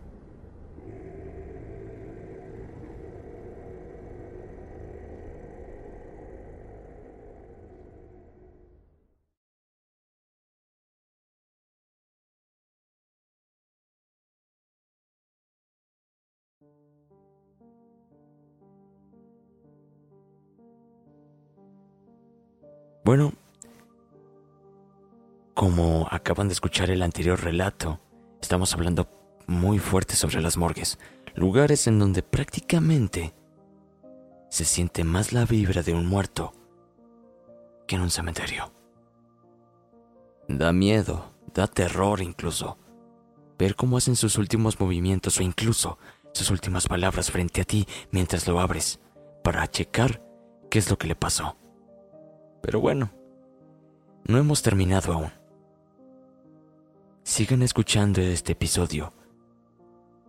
Bueno, 23.04 23.34
como 25.52 26.08
acaban 26.10 26.48
de 26.48 26.54
escuchar 26.54 26.88
el 26.88 27.02
anterior 27.02 27.38
relato, 27.38 28.00
estamos 28.40 28.72
hablando 28.72 29.08
muy 29.46 29.78
fuerte 29.78 30.16
sobre 30.16 30.40
las 30.40 30.56
morgues, 30.56 30.98
lugares 31.34 31.86
en 31.86 31.98
donde 31.98 32.22
prácticamente 32.22 33.34
se 34.48 34.64
siente 34.64 35.04
más 35.04 35.34
la 35.34 35.44
vibra 35.44 35.82
de 35.82 35.92
un 35.92 36.06
muerto 36.06 36.54
que 37.86 37.96
en 37.96 38.00
un 38.00 38.10
cementerio. 38.10 38.72
Da 40.48 40.72
miedo, 40.72 41.30
da 41.52 41.66
terror 41.66 42.22
incluso, 42.22 42.78
ver 43.58 43.76
cómo 43.76 43.98
hacen 43.98 44.16
sus 44.16 44.38
últimos 44.38 44.80
movimientos 44.80 45.38
o 45.38 45.42
incluso 45.42 45.98
sus 46.32 46.50
últimas 46.50 46.88
palabras 46.88 47.30
frente 47.30 47.60
a 47.60 47.64
ti 47.64 47.86
mientras 48.10 48.48
lo 48.48 48.60
abres, 48.60 48.98
para 49.42 49.70
checar 49.70 50.22
qué 50.70 50.78
es 50.78 50.88
lo 50.88 50.96
que 50.96 51.08
le 51.08 51.16
pasó. 51.16 51.58
Pero 52.64 52.80
bueno, 52.80 53.10
no 54.26 54.38
hemos 54.38 54.62
terminado 54.62 55.12
aún. 55.12 55.30
Sigan 57.22 57.60
escuchando 57.60 58.22
este 58.22 58.52
episodio, 58.52 59.12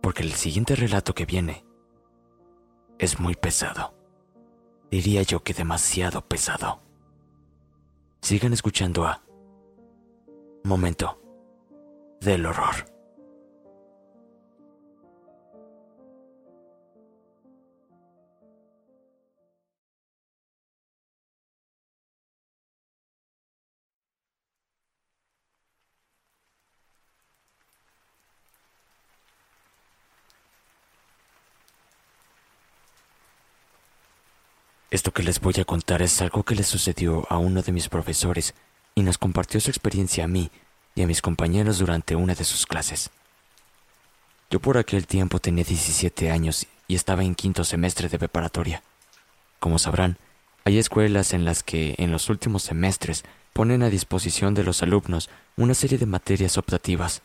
porque 0.02 0.22
el 0.22 0.32
siguiente 0.32 0.76
relato 0.76 1.14
que 1.14 1.24
viene 1.24 1.64
es 2.98 3.18
muy 3.18 3.36
pesado. 3.36 3.94
Diría 4.90 5.22
yo 5.22 5.42
que 5.42 5.54
demasiado 5.54 6.28
pesado. 6.28 6.82
Sigan 8.20 8.52
escuchando 8.52 9.06
a 9.06 9.22
Momento 10.62 11.18
del 12.20 12.44
Horror. 12.44 12.95
Esto 34.90 35.12
que 35.12 35.24
les 35.24 35.40
voy 35.40 35.54
a 35.60 35.64
contar 35.64 36.00
es 36.00 36.22
algo 36.22 36.44
que 36.44 36.54
le 36.54 36.62
sucedió 36.62 37.26
a 37.28 37.38
uno 37.38 37.62
de 37.62 37.72
mis 37.72 37.88
profesores 37.88 38.54
y 38.94 39.02
nos 39.02 39.18
compartió 39.18 39.60
su 39.60 39.70
experiencia 39.70 40.24
a 40.24 40.28
mí 40.28 40.50
y 40.94 41.02
a 41.02 41.06
mis 41.08 41.22
compañeros 41.22 41.78
durante 41.78 42.14
una 42.14 42.34
de 42.34 42.44
sus 42.44 42.66
clases. 42.66 43.10
Yo 44.48 44.60
por 44.60 44.78
aquel 44.78 45.08
tiempo 45.08 45.40
tenía 45.40 45.64
17 45.64 46.30
años 46.30 46.66
y 46.86 46.94
estaba 46.94 47.24
en 47.24 47.34
quinto 47.34 47.64
semestre 47.64 48.08
de 48.08 48.18
preparatoria. 48.18 48.82
Como 49.58 49.80
sabrán, 49.80 50.18
hay 50.64 50.78
escuelas 50.78 51.32
en 51.32 51.44
las 51.44 51.64
que 51.64 51.96
en 51.98 52.12
los 52.12 52.30
últimos 52.30 52.62
semestres 52.62 53.24
ponen 53.52 53.82
a 53.82 53.90
disposición 53.90 54.54
de 54.54 54.62
los 54.62 54.84
alumnos 54.84 55.30
una 55.56 55.74
serie 55.74 55.98
de 55.98 56.06
materias 56.06 56.58
optativas, 56.58 57.22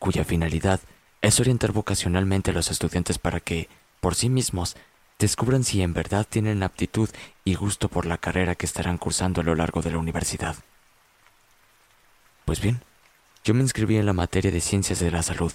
cuya 0.00 0.24
finalidad 0.24 0.80
es 1.22 1.38
orientar 1.38 1.70
vocacionalmente 1.70 2.50
a 2.50 2.54
los 2.54 2.72
estudiantes 2.72 3.18
para 3.18 3.38
que, 3.38 3.68
por 4.00 4.16
sí 4.16 4.28
mismos, 4.28 4.76
descubran 5.18 5.64
si 5.64 5.82
en 5.82 5.94
verdad 5.94 6.26
tienen 6.28 6.62
aptitud 6.62 7.08
y 7.44 7.54
gusto 7.54 7.88
por 7.88 8.06
la 8.06 8.18
carrera 8.18 8.54
que 8.54 8.66
estarán 8.66 8.98
cursando 8.98 9.40
a 9.40 9.44
lo 9.44 9.54
largo 9.54 9.82
de 9.82 9.90
la 9.90 9.98
universidad. 9.98 10.56
Pues 12.44 12.60
bien, 12.60 12.82
yo 13.44 13.54
me 13.54 13.62
inscribí 13.62 13.96
en 13.96 14.06
la 14.06 14.12
materia 14.12 14.50
de 14.50 14.60
ciencias 14.60 14.98
de 14.98 15.10
la 15.10 15.22
salud, 15.22 15.52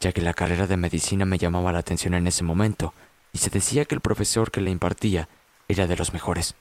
ya 0.00 0.12
que 0.12 0.22
la 0.22 0.34
carrera 0.34 0.66
de 0.66 0.76
medicina 0.76 1.24
me 1.24 1.38
llamaba 1.38 1.72
la 1.72 1.80
atención 1.80 2.14
en 2.14 2.26
ese 2.26 2.44
momento 2.44 2.94
y 3.32 3.38
se 3.38 3.50
decía 3.50 3.84
que 3.84 3.94
el 3.94 4.00
profesor 4.00 4.50
que 4.50 4.60
la 4.60 4.70
impartía 4.70 5.28
era 5.68 5.86
de 5.86 5.96
los 5.96 6.12
mejores. 6.12 6.54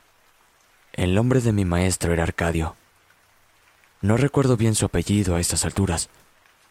El 0.94 1.14
nombre 1.16 1.42
de 1.42 1.54
mi 1.54 1.66
maestro 1.66 2.14
era 2.14 2.24
Arcadio. 2.24 2.76
No 4.02 4.18
recuerdo 4.18 4.58
bien 4.58 4.76
su 4.76 4.86
apellido 4.86 5.36
a 5.36 5.40
estas 5.40 5.66
alturas, 5.66 6.10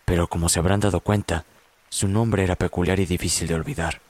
pero 0.05 0.29
como 0.29 0.49
se 0.49 0.59
habrán 0.59 0.81
dado 0.81 1.01
cuenta, 1.01 1.45
su 1.89 2.09
nombre 2.09 2.45
era 2.45 2.57
peculiar 2.57 3.01
y 3.01 3.07
difícil 3.07 3.49
de 3.49 3.55
olvidar. 3.55 4.01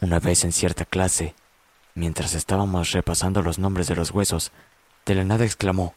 Una 0.00 0.20
vez 0.20 0.44
en 0.44 0.52
cierta 0.52 0.84
clase, 0.84 1.34
mientras 1.94 2.34
estábamos 2.34 2.92
repasando 2.92 3.42
los 3.42 3.58
nombres 3.58 3.88
de 3.88 3.96
los 3.96 4.12
huesos, 4.12 4.52
de 5.04 5.16
la 5.16 5.24
nada 5.24 5.44
exclamó, 5.44 5.94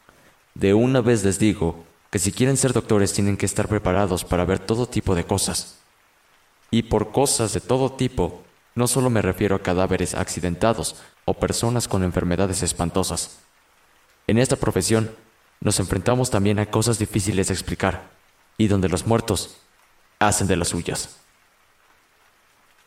De 0.54 0.74
una 0.74 1.00
vez 1.00 1.22
les 1.22 1.38
digo 1.38 1.84
que 2.10 2.18
si 2.18 2.32
quieren 2.32 2.56
ser 2.56 2.72
doctores 2.72 3.12
tienen 3.12 3.36
que 3.36 3.46
estar 3.46 3.68
preparados 3.68 4.24
para 4.24 4.44
ver 4.44 4.58
todo 4.58 4.86
tipo 4.88 5.14
de 5.14 5.24
cosas. 5.24 5.78
Y 6.72 6.82
por 6.82 7.12
cosas 7.12 7.52
de 7.54 7.60
todo 7.60 7.92
tipo, 7.92 8.42
no 8.74 8.88
solo 8.88 9.08
me 9.08 9.22
refiero 9.22 9.54
a 9.54 9.62
cadáveres 9.62 10.14
accidentados 10.14 10.96
o 11.24 11.34
personas 11.34 11.86
con 11.86 12.02
enfermedades 12.02 12.64
espantosas. 12.64 13.38
En 14.26 14.38
esta 14.38 14.56
profesión 14.56 15.14
nos 15.60 15.78
enfrentamos 15.78 16.28
también 16.28 16.58
a 16.58 16.66
cosas 16.66 16.98
difíciles 16.98 17.48
de 17.48 17.54
explicar 17.54 18.10
y 18.58 18.66
donde 18.66 18.88
los 18.88 19.06
muertos 19.06 19.58
hacen 20.18 20.48
de 20.48 20.56
las 20.56 20.68
suyas. 20.68 21.22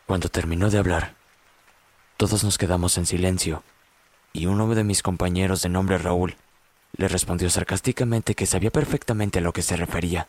Cuando 0.06 0.30
terminó 0.30 0.70
de 0.70 0.78
hablar, 0.78 1.16
todos 2.18 2.44
nos 2.44 2.58
quedamos 2.58 2.98
en 2.98 3.06
silencio 3.06 3.64
y 4.34 4.46
uno 4.46 4.74
de 4.76 4.84
mis 4.84 5.02
compañeros 5.02 5.62
de 5.64 5.70
nombre 5.70 5.98
Raúl 5.98 6.36
le 6.96 7.08
respondió 7.08 7.50
sarcásticamente 7.50 8.36
que 8.36 8.46
sabía 8.46 8.72
perfectamente 8.72 9.40
a 9.40 9.42
lo 9.42 9.52
que 9.52 9.64
se 9.64 9.76
refería, 9.76 10.28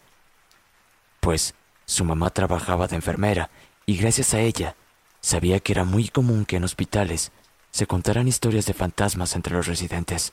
pues 1.20 1.54
su 1.84 2.04
mamá 2.04 2.30
trabajaba 2.30 2.88
de 2.88 2.96
enfermera 2.96 3.50
y 3.84 3.98
gracias 3.98 4.32
a 4.32 4.40
ella 4.40 4.76
sabía 5.20 5.60
que 5.60 5.72
era 5.72 5.84
muy 5.84 6.08
común 6.08 6.46
que 6.46 6.56
en 6.56 6.64
hospitales 6.64 7.30
se 7.70 7.86
contaran 7.86 8.26
historias 8.26 8.64
de 8.64 8.74
fantasmas 8.74 9.36
entre 9.36 9.54
los 9.54 9.66
residentes. 9.66 10.32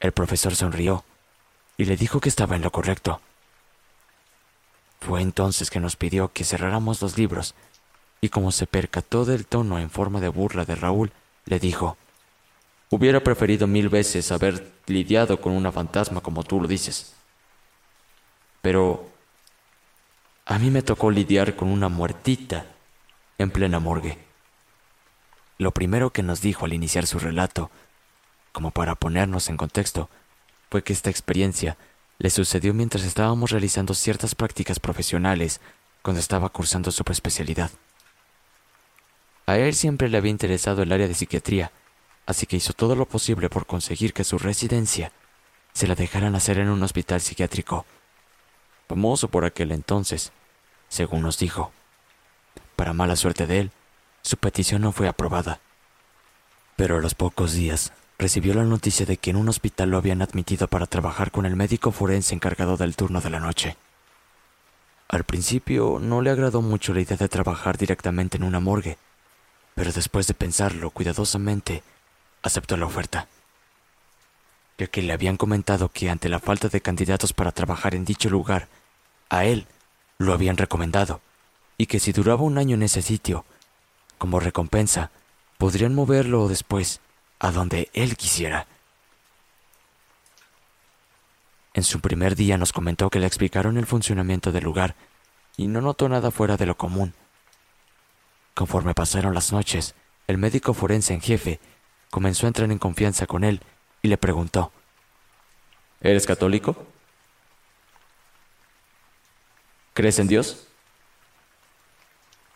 El 0.00 0.12
profesor 0.12 0.56
sonrió 0.56 1.04
y 1.76 1.84
le 1.84 1.96
dijo 1.96 2.20
que 2.20 2.30
estaba 2.30 2.56
en 2.56 2.62
lo 2.62 2.72
correcto. 2.72 3.20
Fue 5.00 5.20
entonces 5.20 5.68
que 5.68 5.80
nos 5.80 5.96
pidió 5.96 6.32
que 6.32 6.44
cerráramos 6.44 7.02
los 7.02 7.18
libros 7.18 7.54
y 8.20 8.28
como 8.28 8.52
se 8.52 8.66
percató 8.66 9.24
del 9.24 9.46
tono 9.46 9.78
en 9.78 9.90
forma 9.90 10.20
de 10.20 10.28
burla 10.28 10.64
de 10.64 10.74
Raúl, 10.74 11.12
le 11.44 11.58
dijo, 11.58 11.96
Hubiera 12.88 13.20
preferido 13.20 13.66
mil 13.66 13.88
veces 13.88 14.30
haber 14.30 14.72
lidiado 14.86 15.40
con 15.40 15.52
una 15.52 15.72
fantasma 15.72 16.20
como 16.20 16.44
tú 16.44 16.60
lo 16.60 16.68
dices. 16.68 17.14
Pero 18.62 19.10
a 20.44 20.58
mí 20.60 20.70
me 20.70 20.82
tocó 20.82 21.10
lidiar 21.10 21.56
con 21.56 21.68
una 21.68 21.88
muertita 21.88 22.66
en 23.38 23.50
plena 23.50 23.80
morgue. 23.80 24.18
Lo 25.58 25.72
primero 25.72 26.10
que 26.10 26.22
nos 26.22 26.40
dijo 26.40 26.64
al 26.64 26.74
iniciar 26.74 27.06
su 27.06 27.18
relato, 27.18 27.70
como 28.52 28.70
para 28.70 28.94
ponernos 28.94 29.48
en 29.48 29.56
contexto, 29.56 30.08
fue 30.70 30.84
que 30.84 30.92
esta 30.92 31.10
experiencia 31.10 31.76
le 32.18 32.30
sucedió 32.30 32.72
mientras 32.72 33.04
estábamos 33.04 33.50
realizando 33.50 33.94
ciertas 33.94 34.34
prácticas 34.36 34.78
profesionales 34.78 35.60
cuando 36.02 36.20
estaba 36.20 36.50
cursando 36.50 36.92
su 36.92 37.02
especialidad. 37.10 37.70
A 39.46 39.58
él 39.58 39.74
siempre 39.74 40.08
le 40.08 40.18
había 40.18 40.32
interesado 40.32 40.82
el 40.82 40.90
área 40.90 41.06
de 41.06 41.14
psiquiatría, 41.14 41.70
así 42.26 42.46
que 42.46 42.56
hizo 42.56 42.72
todo 42.72 42.96
lo 42.96 43.06
posible 43.06 43.48
por 43.48 43.66
conseguir 43.66 44.12
que 44.12 44.24
su 44.24 44.38
residencia 44.38 45.12
se 45.72 45.86
la 45.86 45.94
dejaran 45.94 46.34
hacer 46.34 46.58
en 46.58 46.68
un 46.68 46.82
hospital 46.82 47.20
psiquiátrico, 47.20 47.86
famoso 48.88 49.28
por 49.28 49.44
aquel 49.44 49.70
entonces, 49.70 50.32
según 50.88 51.22
nos 51.22 51.38
dijo. 51.38 51.70
Para 52.74 52.92
mala 52.92 53.14
suerte 53.14 53.46
de 53.46 53.60
él, 53.60 53.70
su 54.22 54.36
petición 54.36 54.82
no 54.82 54.90
fue 54.90 55.06
aprobada. 55.06 55.60
Pero 56.74 56.96
a 56.96 57.00
los 57.00 57.14
pocos 57.14 57.52
días 57.52 57.92
recibió 58.18 58.52
la 58.54 58.64
noticia 58.64 59.06
de 59.06 59.16
que 59.16 59.30
en 59.30 59.36
un 59.36 59.48
hospital 59.48 59.90
lo 59.90 59.98
habían 59.98 60.22
admitido 60.22 60.66
para 60.66 60.86
trabajar 60.86 61.30
con 61.30 61.46
el 61.46 61.54
médico 61.54 61.92
forense 61.92 62.34
encargado 62.34 62.76
del 62.76 62.96
turno 62.96 63.20
de 63.20 63.30
la 63.30 63.38
noche. 63.38 63.76
Al 65.08 65.22
principio 65.22 65.98
no 66.00 66.20
le 66.20 66.30
agradó 66.30 66.62
mucho 66.62 66.92
la 66.92 67.00
idea 67.00 67.16
de 67.16 67.28
trabajar 67.28 67.78
directamente 67.78 68.36
en 68.36 68.42
una 68.42 68.58
morgue, 68.58 68.98
pero 69.76 69.92
después 69.92 70.26
de 70.26 70.32
pensarlo 70.32 70.90
cuidadosamente, 70.90 71.82
aceptó 72.42 72.78
la 72.78 72.86
oferta, 72.86 73.28
ya 74.78 74.86
que 74.86 75.02
le 75.02 75.12
habían 75.12 75.36
comentado 75.36 75.90
que 75.90 76.08
ante 76.08 76.30
la 76.30 76.40
falta 76.40 76.68
de 76.68 76.80
candidatos 76.80 77.34
para 77.34 77.52
trabajar 77.52 77.94
en 77.94 78.06
dicho 78.06 78.30
lugar, 78.30 78.68
a 79.28 79.44
él 79.44 79.66
lo 80.16 80.32
habían 80.32 80.56
recomendado, 80.56 81.20
y 81.76 81.86
que 81.86 82.00
si 82.00 82.12
duraba 82.12 82.42
un 82.42 82.56
año 82.56 82.74
en 82.74 82.84
ese 82.84 83.02
sitio, 83.02 83.44
como 84.16 84.40
recompensa, 84.40 85.10
podrían 85.58 85.94
moverlo 85.94 86.48
después 86.48 87.00
a 87.38 87.52
donde 87.52 87.90
él 87.92 88.16
quisiera. 88.16 88.66
En 91.74 91.84
su 91.84 92.00
primer 92.00 92.34
día 92.34 92.56
nos 92.56 92.72
comentó 92.72 93.10
que 93.10 93.18
le 93.18 93.26
explicaron 93.26 93.76
el 93.76 93.84
funcionamiento 93.84 94.52
del 94.52 94.64
lugar 94.64 94.94
y 95.58 95.66
no 95.66 95.82
notó 95.82 96.08
nada 96.08 96.30
fuera 96.30 96.56
de 96.56 96.64
lo 96.64 96.78
común. 96.78 97.12
Conforme 98.56 98.94
pasaron 98.94 99.34
las 99.34 99.52
noches, 99.52 99.94
el 100.26 100.38
médico 100.38 100.72
forense 100.72 101.12
en 101.12 101.20
jefe 101.20 101.60
comenzó 102.10 102.46
a 102.46 102.48
entrar 102.48 102.72
en 102.72 102.78
confianza 102.78 103.26
con 103.26 103.44
él 103.44 103.60
y 104.00 104.08
le 104.08 104.16
preguntó, 104.16 104.72
¿Eres 106.00 106.26
católico? 106.26 106.86
¿Crees 109.92 110.18
en 110.20 110.28
Dios? 110.28 110.68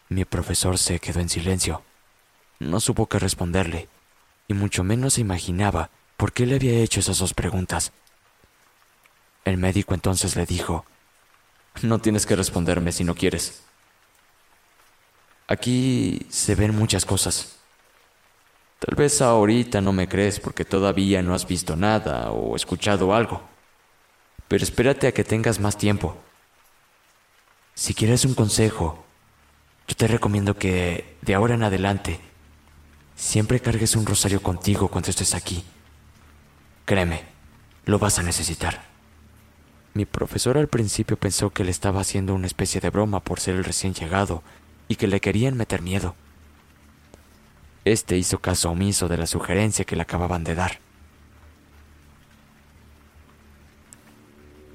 Mi 0.08 0.24
profesor 0.24 0.78
se 0.78 1.00
quedó 1.00 1.20
en 1.20 1.28
silencio. 1.28 1.82
No 2.60 2.80
supo 2.80 3.06
qué 3.06 3.18
responderle, 3.18 3.90
y 4.48 4.54
mucho 4.54 4.82
menos 4.82 5.14
se 5.14 5.20
imaginaba 5.20 5.90
por 6.16 6.32
qué 6.32 6.46
le 6.46 6.54
había 6.54 6.78
hecho 6.78 7.00
esas 7.00 7.18
dos 7.18 7.34
preguntas. 7.34 7.92
El 9.44 9.58
médico 9.58 9.92
entonces 9.92 10.34
le 10.34 10.46
dijo, 10.46 10.86
No 11.82 11.98
tienes 11.98 12.24
que 12.24 12.36
responderme 12.36 12.90
si 12.90 13.04
no 13.04 13.14
quieres. 13.14 13.64
Aquí 15.50 16.28
se 16.28 16.54
ven 16.54 16.76
muchas 16.76 17.04
cosas. 17.04 17.56
Tal 18.78 18.94
vez 18.94 19.20
ahorita 19.20 19.80
no 19.80 19.92
me 19.92 20.08
crees 20.08 20.38
porque 20.38 20.64
todavía 20.64 21.22
no 21.22 21.34
has 21.34 21.44
visto 21.44 21.74
nada 21.74 22.30
o 22.30 22.54
escuchado 22.54 23.12
algo. 23.12 23.42
Pero 24.46 24.62
espérate 24.62 25.08
a 25.08 25.12
que 25.12 25.24
tengas 25.24 25.58
más 25.58 25.76
tiempo. 25.76 26.16
Si 27.74 27.94
quieres 27.94 28.24
un 28.24 28.34
consejo, 28.34 29.04
yo 29.88 29.96
te 29.96 30.06
recomiendo 30.06 30.56
que 30.56 31.16
de 31.20 31.34
ahora 31.34 31.54
en 31.54 31.64
adelante 31.64 32.20
siempre 33.16 33.58
cargues 33.58 33.96
un 33.96 34.06
rosario 34.06 34.40
contigo 34.40 34.86
cuando 34.86 35.10
estés 35.10 35.34
aquí. 35.34 35.64
Créeme, 36.84 37.24
lo 37.86 37.98
vas 37.98 38.20
a 38.20 38.22
necesitar. 38.22 38.84
Mi 39.94 40.04
profesor 40.04 40.56
al 40.58 40.68
principio 40.68 41.16
pensó 41.16 41.50
que 41.50 41.64
le 41.64 41.72
estaba 41.72 42.02
haciendo 42.02 42.36
una 42.36 42.46
especie 42.46 42.80
de 42.80 42.90
broma 42.90 43.18
por 43.18 43.40
ser 43.40 43.56
el 43.56 43.64
recién 43.64 43.94
llegado 43.94 44.44
y 44.90 44.96
que 44.96 45.06
le 45.06 45.20
querían 45.20 45.56
meter 45.56 45.82
miedo. 45.82 46.16
Este 47.84 48.18
hizo 48.18 48.40
caso 48.40 48.72
omiso 48.72 49.06
de 49.06 49.18
la 49.18 49.28
sugerencia 49.28 49.84
que 49.84 49.94
le 49.94 50.02
acababan 50.02 50.42
de 50.42 50.56
dar. 50.56 50.80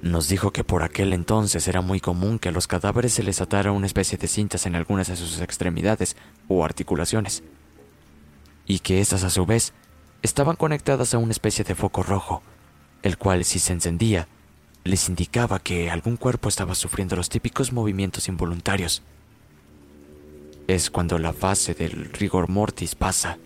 Nos 0.00 0.28
dijo 0.28 0.52
que 0.52 0.64
por 0.64 0.82
aquel 0.82 1.12
entonces 1.12 1.68
era 1.68 1.82
muy 1.82 2.00
común 2.00 2.38
que 2.38 2.48
a 2.48 2.52
los 2.52 2.66
cadáveres 2.66 3.12
se 3.12 3.22
les 3.22 3.42
atara 3.42 3.72
una 3.72 3.84
especie 3.84 4.16
de 4.16 4.26
cintas 4.26 4.64
en 4.64 4.74
algunas 4.74 5.08
de 5.08 5.16
sus 5.16 5.38
extremidades 5.42 6.16
o 6.48 6.64
articulaciones, 6.64 7.42
y 8.66 8.78
que 8.78 9.02
éstas 9.02 9.22
a 9.22 9.28
su 9.28 9.44
vez 9.44 9.74
estaban 10.22 10.56
conectadas 10.56 11.12
a 11.12 11.18
una 11.18 11.32
especie 11.32 11.62
de 11.62 11.74
foco 11.74 12.02
rojo, 12.02 12.42
el 13.02 13.18
cual 13.18 13.44
si 13.44 13.58
se 13.58 13.74
encendía, 13.74 14.28
les 14.82 15.10
indicaba 15.10 15.58
que 15.58 15.90
algún 15.90 16.16
cuerpo 16.16 16.48
estaba 16.48 16.74
sufriendo 16.74 17.16
los 17.16 17.28
típicos 17.28 17.70
movimientos 17.70 18.28
involuntarios 18.28 19.02
es 20.66 20.90
cuando 20.90 21.18
la 21.18 21.32
fase 21.32 21.74
del 21.74 22.12
rigor 22.12 22.48
mortis 22.48 22.94
pasa. 22.94 23.38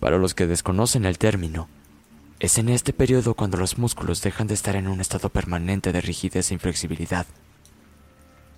Para 0.00 0.18
los 0.18 0.34
que 0.34 0.46
desconocen 0.46 1.04
el 1.04 1.18
término, 1.18 1.68
es 2.38 2.58
en 2.58 2.68
este 2.68 2.92
periodo 2.92 3.34
cuando 3.34 3.56
los 3.56 3.78
músculos 3.78 4.20
dejan 4.20 4.46
de 4.46 4.54
estar 4.54 4.76
en 4.76 4.88
un 4.88 5.00
estado 5.00 5.30
permanente 5.30 5.92
de 5.92 6.00
rigidez 6.00 6.50
e 6.50 6.54
inflexibilidad, 6.54 7.26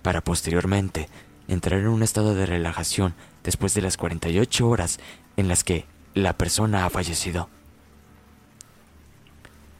para 0.01 0.21
posteriormente 0.21 1.07
entrar 1.47 1.79
en 1.79 1.87
un 1.87 2.03
estado 2.03 2.35
de 2.35 2.45
relajación 2.45 3.15
después 3.43 3.73
de 3.73 3.81
las 3.81 3.97
48 3.97 4.67
horas 4.67 4.99
en 5.37 5.47
las 5.47 5.63
que 5.63 5.85
la 6.13 6.33
persona 6.33 6.85
ha 6.85 6.89
fallecido. 6.89 7.49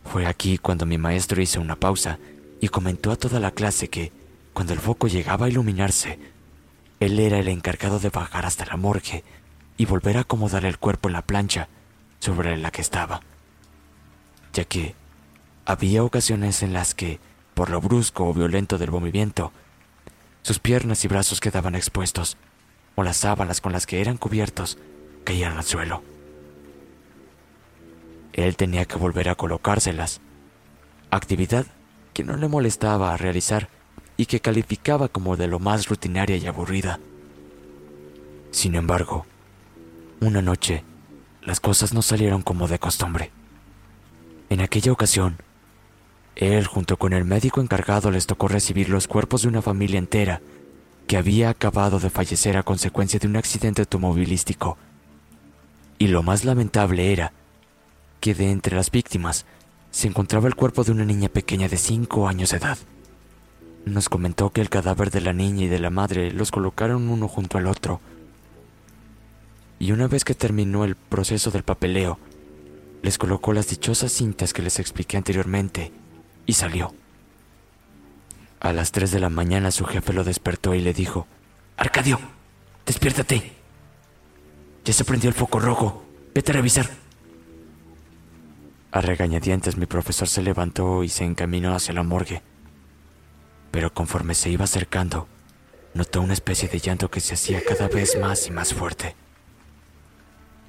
Fue 0.06 0.26
aquí 0.26 0.58
cuando 0.58 0.86
mi 0.86 0.98
maestro 0.98 1.42
hizo 1.42 1.60
una 1.60 1.76
pausa 1.76 2.20
y 2.62 2.70
comentó 2.70 3.12
a 3.12 3.16
toda 3.16 3.40
la 3.40 3.52
clase 3.52 3.90
que, 3.90 4.12
cuando 4.54 4.74
el 4.74 4.80
foco 4.80 5.08
llegaba 5.08 5.46
a 5.46 5.50
iluminarse, 5.50 6.20
él 7.00 7.20
era 7.20 7.40
el 7.40 7.48
encargado 7.48 8.00
de 8.00 8.10
bajar 8.10 8.46
hasta 8.46 8.66
la 8.66 8.78
morgue 8.78 9.24
y 9.78 9.86
volver 9.86 10.18
a 10.18 10.22
acomodar 10.22 10.66
el 10.66 10.78
cuerpo 10.78 11.08
en 11.08 11.14
la 11.14 11.22
plancha 11.22 11.70
sobre 12.20 12.58
la 12.58 12.72
que 12.72 12.82
estaba, 12.82 13.22
ya 14.54 14.66
que 14.66 14.96
había 15.66 16.04
ocasiones 16.04 16.64
en 16.64 16.74
las 16.74 16.94
que, 16.94 17.20
por 17.54 17.70
lo 17.70 17.80
brusco 17.80 18.28
o 18.28 18.34
violento 18.34 18.78
del 18.78 18.92
movimiento, 18.92 19.54
sus 20.42 20.60
piernas 20.60 21.06
y 21.06 21.08
brazos 21.08 21.40
quedaban 21.40 21.76
expuestos, 21.76 22.38
o 22.96 23.04
las 23.04 23.18
sábanas 23.18 23.62
con 23.62 23.72
las 23.72 23.86
que 23.86 24.02
eran 24.02 24.18
cubiertos 24.18 24.78
caían 25.24 25.58
al 25.58 25.64
suelo. 25.64 26.04
Él 28.34 28.58
tenía 28.58 28.86
que 28.86 28.98
volver 28.98 29.30
a 29.30 29.36
colocárselas, 29.36 30.20
actividad 31.12 31.66
que 32.14 32.24
no 32.24 32.36
le 32.36 32.50
molestaba 32.50 33.16
realizar 33.16 33.70
y 34.20 34.26
que 34.26 34.42
calificaba 34.42 35.08
como 35.08 35.38
de 35.38 35.48
lo 35.48 35.60
más 35.60 35.88
rutinaria 35.88 36.36
y 36.36 36.46
aburrida. 36.46 37.00
Sin 38.52 38.76
embargo, 38.76 39.26
una 40.20 40.42
noche, 40.42 40.84
las 41.42 41.62
cosas 41.62 41.94
no 41.94 42.02
salieron 42.02 42.42
como 42.42 42.68
de 42.68 42.80
costumbre. 42.80 43.32
En 44.50 44.60
aquella 44.60 44.92
ocasión, 44.92 45.38
él 46.36 46.68
junto 46.68 46.98
con 46.98 47.14
el 47.14 47.24
médico 47.24 47.62
encargado 47.62 48.12
les 48.12 48.28
tocó 48.28 48.50
recibir 48.50 48.90
los 48.90 49.08
cuerpos 49.08 49.44
de 49.44 49.48
una 49.48 49.62
familia 49.62 50.00
entera 50.00 50.42
que 51.08 51.16
había 51.16 51.50
acabado 51.50 52.02
de 52.02 52.10
fallecer 52.10 52.58
a 52.58 52.64
consecuencia 52.64 53.22
de 53.22 53.28
un 53.28 53.38
accidente 53.38 53.84
automovilístico. 53.84 54.78
Y 55.98 56.10
lo 56.10 56.24
más 56.24 56.44
lamentable 56.44 57.14
era 57.14 57.32
que 58.20 58.36
de 58.36 58.52
entre 58.52 58.76
las 58.76 58.92
víctimas 58.92 59.46
se 59.92 60.10
encontraba 60.10 60.50
el 60.50 60.56
cuerpo 60.56 60.84
de 60.84 60.92
una 60.92 61.06
niña 61.06 61.30
pequeña 61.30 61.70
de 61.70 61.78
5 61.78 62.28
años 62.28 62.50
de 62.50 62.58
edad. 62.58 62.78
Nos 63.90 64.08
comentó 64.08 64.52
que 64.52 64.62
el 64.62 64.70
cadáver 64.70 65.10
de 65.10 65.20
la 65.20 65.34
niña 65.34 65.64
y 65.64 65.68
de 65.68 65.80
la 65.80 65.90
madre 65.90 66.32
los 66.32 66.52
colocaron 66.52 67.10
uno 67.10 67.28
junto 67.28 67.58
al 67.58 67.66
otro. 67.66 68.00
Y 69.80 69.94
una 69.94 70.08
vez 70.08 70.24
que 70.24 70.36
terminó 70.36 70.86
el 70.86 70.96
proceso 70.96 71.50
del 71.50 71.64
papeleo, 71.64 72.20
les 73.02 73.18
colocó 73.18 73.52
las 73.52 73.68
dichosas 73.68 74.12
cintas 74.12 74.54
que 74.54 74.62
les 74.62 74.78
expliqué 74.80 75.18
anteriormente 75.18 75.92
y 76.46 76.54
salió. 76.54 76.94
A 78.60 78.74
las 78.74 78.92
3 78.92 79.10
de 79.10 79.20
la 79.20 79.30
mañana 79.30 79.72
su 79.72 79.86
jefe 79.86 80.14
lo 80.14 80.24
despertó 80.24 80.76
y 80.76 80.82
le 80.82 80.94
dijo, 80.94 81.26
Arcadio, 81.76 82.20
despiértate. 82.86 83.54
Ya 84.86 84.94
se 84.94 85.04
prendió 85.04 85.30
el 85.30 85.36
foco 85.36 85.60
rojo. 85.60 86.06
Vete 86.36 86.52
a 86.52 86.56
revisar. 86.56 86.88
A 88.92 89.02
regañadientes 89.02 89.78
mi 89.78 89.88
profesor 89.88 90.28
se 90.28 90.44
levantó 90.44 91.04
y 91.04 91.10
se 91.10 91.24
encaminó 91.26 91.74
hacia 91.74 91.96
la 91.96 92.04
morgue. 92.04 92.44
Pero 93.72 93.94
conforme 93.94 94.34
se 94.34 94.50
iba 94.50 94.66
acercando, 94.66 95.28
notó 95.94 96.22
una 96.22 96.34
especie 96.34 96.68
de 96.70 96.80
llanto 96.80 97.10
que 97.10 97.20
se 97.20 97.34
hacía 97.34 97.62
cada 97.64 97.88
vez 97.88 98.18
más 98.20 98.48
y 98.48 98.52
más 98.52 98.74
fuerte. 98.74 99.16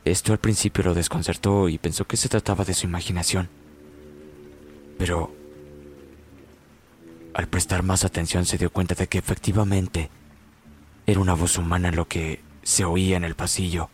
Esto 0.04 0.32
al 0.32 0.38
principio 0.38 0.84
lo 0.84 0.94
desconcertó 0.94 1.68
y 1.68 1.78
pensó 1.78 2.06
que 2.06 2.16
se 2.16 2.28
trataba 2.28 2.64
de 2.64 2.74
su 2.74 2.86
imaginación. 2.86 3.48
Pero 4.98 5.34
al 7.34 7.48
prestar 7.48 7.82
más 7.82 8.04
atención 8.04 8.44
se 8.44 8.58
dio 8.58 8.70
cuenta 8.70 8.94
de 8.94 9.06
que 9.06 9.18
efectivamente 9.18 10.10
era 11.06 11.20
una 11.20 11.34
voz 11.34 11.58
humana 11.58 11.90
lo 11.90 12.08
que 12.08 12.42
se 12.62 12.84
oía 12.84 13.16
en 13.16 13.24
el 13.24 13.34
pasillo 13.34 13.90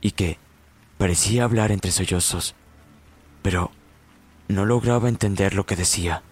y 0.00 0.12
que 0.12 0.38
parecía 0.98 1.44
hablar 1.44 1.72
entre 1.72 1.90
sollozos, 1.90 2.54
pero 3.42 3.70
no 4.48 4.66
lograba 4.66 5.08
entender 5.08 5.54
lo 5.54 5.64
que 5.64 5.76
decía, 5.76 6.22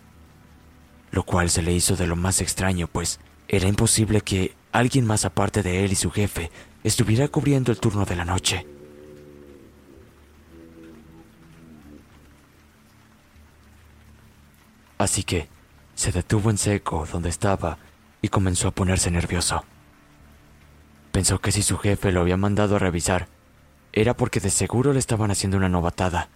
lo 1.12 1.22
cual 1.22 1.51
se 1.51 1.62
le 1.62 1.72
hizo 1.72 1.94
de 1.94 2.07
lo 2.07 2.16
más 2.16 2.40
extraño, 2.40 2.88
pues 2.88 3.20
era 3.46 3.68
imposible 3.68 4.22
que 4.22 4.55
alguien 4.72 5.07
más 5.07 5.25
aparte 5.25 5.62
de 5.62 5.85
él 5.85 5.92
y 5.92 5.94
su 5.94 6.11
jefe 6.11 6.51
estuviera 6.83 7.29
cubriendo 7.29 7.70
el 7.70 7.79
turno 7.79 8.05
de 8.07 8.16
la 8.16 8.25
noche. 8.25 8.66
Así 14.98 15.22
que 15.22 15.48
se 15.94 16.12
detuvo 16.12 16.48
en 16.48 16.59
seco 16.59 17.07
donde 17.11 17.29
estaba 17.29 17.77
y 18.22 18.29
comenzó 18.29 18.68
a 18.68 18.70
ponerse 18.70 19.11
nervioso. 19.11 19.64
Pensó 21.11 21.40
que 21.40 21.53
si 21.53 21.62
su 21.62 21.77
jefe 21.77 22.11
lo 22.11 22.22
había 22.22 22.38
mandado 22.38 22.77
a 22.77 22.79
revisar, 22.79 23.29
era 23.92 24.14
porque 24.14 24.40
de 24.40 24.48
seguro 24.48 24.94
le 24.94 24.98
estaban 24.98 25.31
haciendo 25.31 25.59
una 25.59 25.68
novatada. 25.68 26.31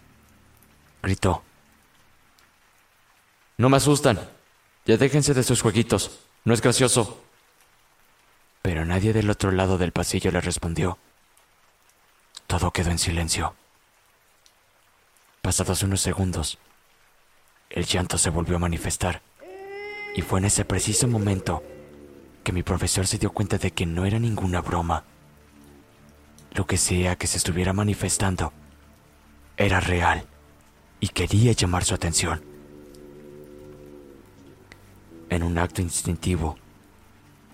Gritó. 1.02 1.42
No 3.56 3.70
me 3.70 3.78
asustan. 3.78 4.35
Ya 4.86 4.96
déjense 4.96 5.34
de 5.34 5.42
sus 5.42 5.62
jueguitos. 5.62 6.20
No 6.44 6.54
es 6.54 6.62
gracioso. 6.62 7.20
Pero 8.62 8.84
nadie 8.84 9.12
del 9.12 9.28
otro 9.28 9.50
lado 9.50 9.78
del 9.78 9.92
pasillo 9.92 10.30
le 10.30 10.40
respondió. 10.40 10.98
Todo 12.46 12.70
quedó 12.70 12.90
en 12.90 12.98
silencio. 12.98 13.54
Pasados 15.42 15.82
unos 15.82 16.00
segundos, 16.00 16.58
el 17.70 17.84
llanto 17.84 18.16
se 18.16 18.30
volvió 18.30 18.56
a 18.56 18.60
manifestar. 18.60 19.22
Y 20.14 20.22
fue 20.22 20.38
en 20.38 20.46
ese 20.46 20.64
preciso 20.64 21.08
momento 21.08 21.62
que 22.44 22.52
mi 22.52 22.62
profesor 22.62 23.08
se 23.08 23.18
dio 23.18 23.32
cuenta 23.32 23.58
de 23.58 23.72
que 23.72 23.86
no 23.86 24.06
era 24.06 24.20
ninguna 24.20 24.60
broma. 24.60 25.02
Lo 26.52 26.64
que 26.64 26.76
sea 26.76 27.16
que 27.16 27.26
se 27.26 27.38
estuviera 27.38 27.72
manifestando 27.72 28.52
era 29.56 29.80
real 29.80 30.26
y 31.00 31.08
quería 31.08 31.52
llamar 31.52 31.84
su 31.84 31.94
atención. 31.94 32.55
En 35.28 35.42
un 35.42 35.58
acto 35.58 35.82
instintivo, 35.82 36.56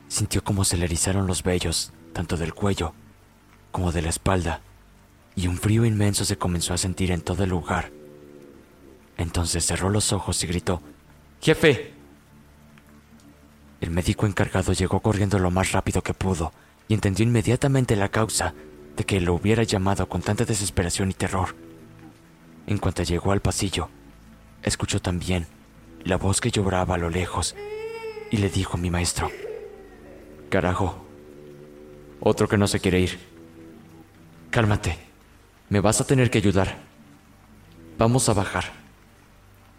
sintió 0.09 0.45
como 0.45 0.65
se 0.65 0.77
le 0.77 0.85
erizaron 0.85 1.27
los 1.27 1.43
vellos, 1.43 1.93
tanto 2.13 2.37
del 2.37 2.53
cuello 2.53 2.95
como 3.71 3.91
de 3.93 4.03
la 4.03 4.11
espalda, 4.11 4.61
y 5.35 5.47
un 5.47 5.57
frío 5.57 5.87
inmenso 5.87 6.27
se 6.27 6.37
comenzó 6.37 6.75
a 6.75 6.79
sentir 6.79 7.11
en 7.11 7.23
todo 7.23 7.45
el 7.45 7.51
lugar. 7.51 7.91
Entonces 9.17 9.65
cerró 9.65 9.89
los 9.89 10.13
ojos 10.13 10.45
y 10.45 10.47
gritó, 10.47 10.83
Jefe. 11.41 11.95
El 13.81 13.91
médico 13.91 14.27
encargado 14.27 14.75
llegó 14.75 15.01
corriendo 15.01 15.39
lo 15.39 15.51
más 15.51 15.73
rápido 15.73 16.03
que 16.03 16.15
pudo 16.15 16.53
y 16.87 16.95
entendió 16.95 17.25
inmediatamente 17.25 17.97
la 17.97 18.11
causa 18.11 18.55
de 18.97 19.05
que 19.05 19.21
lo 19.21 19.35
hubiera 19.35 19.63
llamado 19.63 20.09
con 20.09 20.21
tanta 20.21 20.45
desesperación 20.45 21.11
y 21.11 21.15
terror. 21.15 21.57
En 22.67 22.79
cuanto 22.79 23.03
llegó 23.03 23.33
al 23.33 23.41
pasillo, 23.41 23.89
escuchó 24.63 25.01
también 25.01 25.47
la 26.05 26.17
voz 26.17 26.41
que 26.41 26.51
lloraba 26.51 26.95
a 26.95 26.99
lo 26.99 27.11
lejos 27.11 27.55
y 28.31 28.39
le 28.39 28.49
dijo 28.49 28.77
a 28.77 28.81
mi 28.81 28.91
maestro, 28.91 29.31
Carajo, 30.49 31.05
otro 32.21 32.49
que 32.49 32.59
no 32.59 32.67
se 32.67 32.81
quiere 32.81 33.01
ir. 33.01 33.19
Cálmate, 34.51 34.99
me 35.69 35.81
vas 35.81 36.01
a 36.01 36.07
tener 36.07 36.31
que 36.31 36.39
ayudar. 36.39 36.77
Vamos 37.99 38.29
a 38.29 38.35
bajar. 38.35 38.65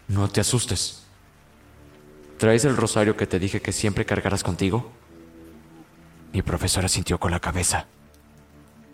No 0.08 0.28
te 0.28 0.40
asustes. 0.40 1.04
¿Traes 2.38 2.64
el 2.64 2.76
rosario 2.76 3.16
que 3.16 3.26
te 3.26 3.38
dije 3.38 3.62
que 3.62 3.72
siempre 3.72 4.04
cargarás 4.04 4.42
contigo? 4.42 4.90
Mi 6.32 6.42
profesora 6.42 6.88
sintió 6.88 7.18
con 7.20 7.30
la 7.30 7.40
cabeza. 7.40 7.86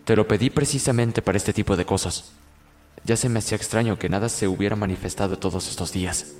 Te 0.05 0.15
lo 0.15 0.27
pedí 0.27 0.49
precisamente 0.49 1.21
para 1.21 1.37
este 1.37 1.53
tipo 1.53 1.75
de 1.75 1.85
cosas. 1.85 2.31
Ya 3.03 3.17
se 3.17 3.29
me 3.29 3.39
hacía 3.39 3.55
extraño 3.57 3.97
que 3.97 4.09
nada 4.09 4.29
se 4.29 4.47
hubiera 4.47 4.75
manifestado 4.75 5.39
todos 5.39 5.67
estos 5.67 5.91
días. 5.91 6.33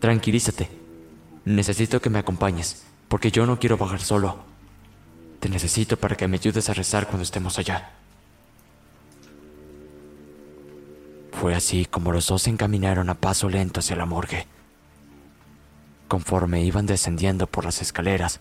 Tranquilízate. 0.00 0.68
Necesito 1.44 2.00
que 2.00 2.10
me 2.10 2.18
acompañes, 2.18 2.84
porque 3.08 3.30
yo 3.30 3.46
no 3.46 3.58
quiero 3.58 3.76
bajar 3.76 4.00
solo. 4.00 4.36
Te 5.40 5.48
necesito 5.48 5.96
para 5.96 6.16
que 6.16 6.28
me 6.28 6.36
ayudes 6.36 6.68
a 6.68 6.74
rezar 6.74 7.06
cuando 7.06 7.22
estemos 7.22 7.58
allá. 7.58 7.92
Fue 11.32 11.54
así 11.54 11.84
como 11.84 12.12
los 12.12 12.26
dos 12.26 12.42
se 12.42 12.50
encaminaron 12.50 13.10
a 13.10 13.14
paso 13.14 13.48
lento 13.48 13.80
hacia 13.80 13.96
la 13.96 14.06
morgue. 14.06 14.46
Conforme 16.08 16.64
iban 16.64 16.86
descendiendo 16.86 17.46
por 17.46 17.64
las 17.64 17.80
escaleras, 17.80 18.40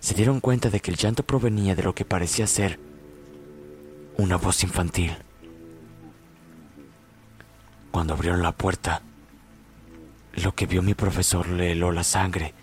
se 0.00 0.14
dieron 0.14 0.40
cuenta 0.40 0.70
de 0.70 0.80
que 0.80 0.90
el 0.90 0.96
llanto 0.96 1.22
provenía 1.22 1.74
de 1.74 1.82
lo 1.82 1.94
que 1.94 2.04
parecía 2.04 2.46
ser 2.46 2.78
una 4.16 4.36
voz 4.36 4.62
infantil. 4.62 5.16
Cuando 7.90 8.14
abrieron 8.14 8.42
la 8.42 8.52
puerta, 8.52 9.02
lo 10.36 10.54
que 10.54 10.66
vio 10.66 10.82
mi 10.82 10.94
profesor 10.94 11.48
le 11.48 11.72
heló 11.72 11.92
la 11.92 12.04
sangre 12.04 12.54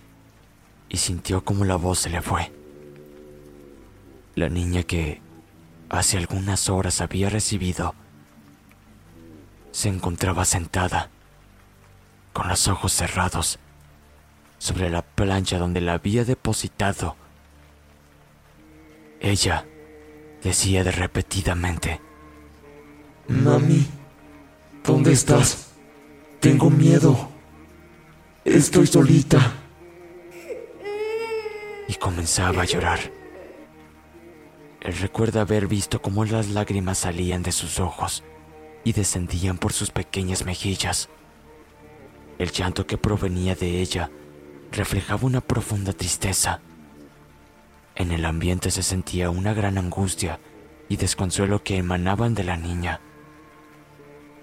y 0.88 0.98
sintió 0.98 1.44
como 1.44 1.64
la 1.64 1.76
voz 1.76 2.00
se 2.00 2.10
le 2.10 2.20
fue. 2.20 2.52
La 4.34 4.48
niña 4.48 4.82
que 4.82 5.20
hace 5.88 6.18
algunas 6.18 6.68
horas 6.68 7.00
había 7.00 7.30
recibido 7.30 7.94
se 9.70 9.88
encontraba 9.88 10.44
sentada, 10.44 11.08
con 12.34 12.48
los 12.48 12.68
ojos 12.68 12.92
cerrados, 12.92 13.58
sobre 14.58 14.90
la 14.90 15.02
plancha 15.02 15.58
donde 15.58 15.80
la 15.80 15.94
había 15.94 16.24
depositado 16.24 17.16
Ella 19.20 19.66
decía 20.42 20.84
de 20.84 20.92
repetidamente, 20.92 22.00
Mami, 23.28 23.86
¿dónde 24.84 25.12
estás? 25.12 25.68
Tengo 26.40 26.70
miedo. 26.70 27.31
Estoy 28.44 28.88
solita. 28.88 29.52
Y 31.86 31.94
comenzaba 31.94 32.62
a 32.62 32.64
llorar. 32.64 32.98
Él 34.80 34.96
recuerda 34.98 35.42
haber 35.42 35.68
visto 35.68 36.02
cómo 36.02 36.24
las 36.24 36.48
lágrimas 36.48 36.98
salían 36.98 37.44
de 37.44 37.52
sus 37.52 37.78
ojos 37.78 38.24
y 38.82 38.94
descendían 38.94 39.58
por 39.58 39.72
sus 39.72 39.92
pequeñas 39.92 40.44
mejillas. 40.44 41.08
El 42.38 42.50
llanto 42.50 42.84
que 42.84 42.98
provenía 42.98 43.54
de 43.54 43.80
ella 43.80 44.10
reflejaba 44.72 45.24
una 45.24 45.40
profunda 45.40 45.92
tristeza. 45.92 46.60
En 47.94 48.10
el 48.10 48.24
ambiente 48.24 48.72
se 48.72 48.82
sentía 48.82 49.30
una 49.30 49.54
gran 49.54 49.78
angustia 49.78 50.40
y 50.88 50.96
desconsuelo 50.96 51.62
que 51.62 51.76
emanaban 51.76 52.34
de 52.34 52.42
la 52.42 52.56
niña. 52.56 53.00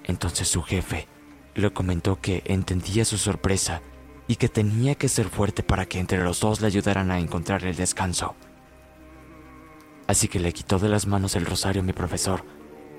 Entonces 0.06 0.48
su 0.48 0.62
jefe 0.62 1.10
le 1.56 1.74
comentó 1.74 2.22
que 2.22 2.44
entendía 2.46 3.04
su 3.04 3.18
sorpresa 3.18 3.82
y 4.30 4.36
que 4.36 4.48
tenía 4.48 4.94
que 4.94 5.10
ser 5.10 5.28
fuerte 5.28 5.64
para 5.64 5.88
que 5.88 5.98
entre 6.00 6.24
los 6.24 6.40
dos 6.40 6.62
le 6.62 6.68
ayudaran 6.68 7.10
a 7.10 7.20
encontrar 7.20 7.66
el 7.66 7.76
descanso. 7.76 8.36
Así 10.06 10.28
que 10.28 10.40
le 10.40 10.54
quitó 10.54 10.78
de 10.78 10.88
las 10.88 11.08
manos 11.08 11.36
el 11.36 11.48
rosario 11.48 11.82
a 11.82 11.86
mi 11.86 11.94
profesor 11.94 12.44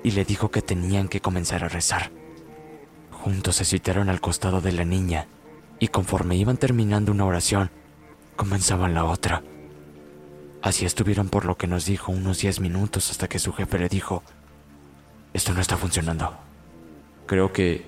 y 0.03 0.11
le 0.11 0.25
dijo 0.25 0.51
que 0.51 0.61
tenían 0.61 1.07
que 1.07 1.21
comenzar 1.21 1.63
a 1.63 1.69
rezar. 1.69 2.11
Juntos 3.11 3.55
se 3.55 3.63
citaron 3.63 4.09
al 4.09 4.19
costado 4.19 4.59
de 4.59 4.73
la 4.73 4.83
niña 4.83 5.27
y 5.79 5.87
conforme 5.87 6.35
iban 6.35 6.57
terminando 6.57 7.13
una 7.13 7.25
oración, 7.25 7.71
comenzaban 8.35 8.93
la 8.93 9.05
otra. 9.05 9.41
Así 10.61 10.85
estuvieron 10.85 11.29
por 11.29 11.45
lo 11.45 11.55
que 11.55 11.65
nos 11.65 11.85
dijo 11.85 12.11
unos 12.11 12.39
10 12.39 12.59
minutos 12.59 13.09
hasta 13.09 13.29
que 13.29 13.39
su 13.39 13.53
jefe 13.53 13.79
le 13.79 13.87
dijo, 13.87 14.21
esto 15.31 15.53
no 15.53 15.61
está 15.61 15.77
funcionando. 15.77 16.37
Creo 17.25 17.53
que 17.53 17.87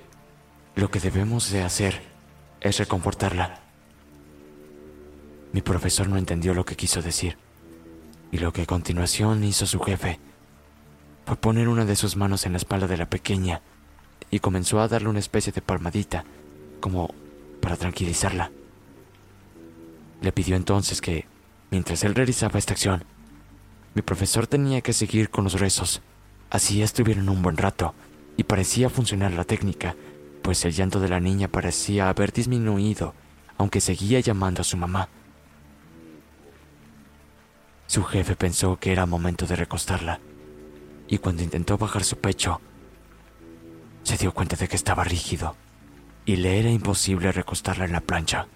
lo 0.76 0.90
que 0.90 0.98
debemos 0.98 1.50
de 1.50 1.62
hacer 1.62 2.13
es 2.64 2.78
reconfortarla. 2.78 3.60
Mi 5.52 5.60
profesor 5.60 6.08
no 6.08 6.16
entendió 6.16 6.54
lo 6.54 6.64
que 6.64 6.76
quiso 6.76 7.02
decir 7.02 7.36
y 8.32 8.38
lo 8.38 8.52
que 8.52 8.62
a 8.62 8.66
continuación 8.66 9.44
hizo 9.44 9.66
su 9.66 9.78
jefe 9.78 10.18
fue 11.26 11.36
poner 11.36 11.68
una 11.68 11.84
de 11.84 11.94
sus 11.94 12.16
manos 12.16 12.46
en 12.46 12.52
la 12.52 12.58
espalda 12.58 12.86
de 12.88 12.96
la 12.96 13.08
pequeña 13.08 13.60
y 14.30 14.40
comenzó 14.40 14.80
a 14.80 14.88
darle 14.88 15.08
una 15.08 15.20
especie 15.20 15.52
de 15.52 15.62
palmadita, 15.62 16.24
como 16.80 17.14
para 17.60 17.76
tranquilizarla. 17.76 18.50
Le 20.20 20.32
pidió 20.32 20.56
entonces 20.56 21.00
que, 21.00 21.26
mientras 21.70 22.02
él 22.02 22.14
realizaba 22.14 22.58
esta 22.58 22.72
acción, 22.72 23.04
mi 23.94 24.02
profesor 24.02 24.46
tenía 24.46 24.80
que 24.80 24.92
seguir 24.92 25.30
con 25.30 25.44
los 25.44 25.60
rezos. 25.60 26.02
Así 26.50 26.82
estuvieron 26.82 27.28
un 27.28 27.42
buen 27.42 27.56
rato 27.56 27.94
y 28.36 28.44
parecía 28.44 28.90
funcionar 28.90 29.32
la 29.32 29.44
técnica, 29.44 29.94
pues 30.44 30.62
el 30.66 30.74
llanto 30.74 31.00
de 31.00 31.08
la 31.08 31.20
niña 31.20 31.48
parecía 31.48 32.10
haber 32.10 32.30
disminuido, 32.30 33.14
aunque 33.56 33.80
seguía 33.80 34.20
llamando 34.20 34.60
a 34.60 34.64
su 34.64 34.76
mamá. 34.76 35.08
Su 37.86 38.04
jefe 38.04 38.36
pensó 38.36 38.78
que 38.78 38.92
era 38.92 39.06
momento 39.06 39.46
de 39.46 39.56
recostarla 39.56 40.20
y 41.08 41.16
cuando 41.16 41.42
intentó 41.42 41.78
bajar 41.78 42.04
su 42.04 42.18
pecho, 42.18 42.60
se 44.02 44.18
dio 44.18 44.34
cuenta 44.34 44.54
de 44.56 44.68
que 44.68 44.76
estaba 44.76 45.02
rígido 45.02 45.56
y 46.26 46.36
le 46.36 46.60
era 46.60 46.68
imposible 46.68 47.32
recostarla 47.32 47.86
en 47.86 47.92
la 47.92 48.02
plancha. 48.02 48.46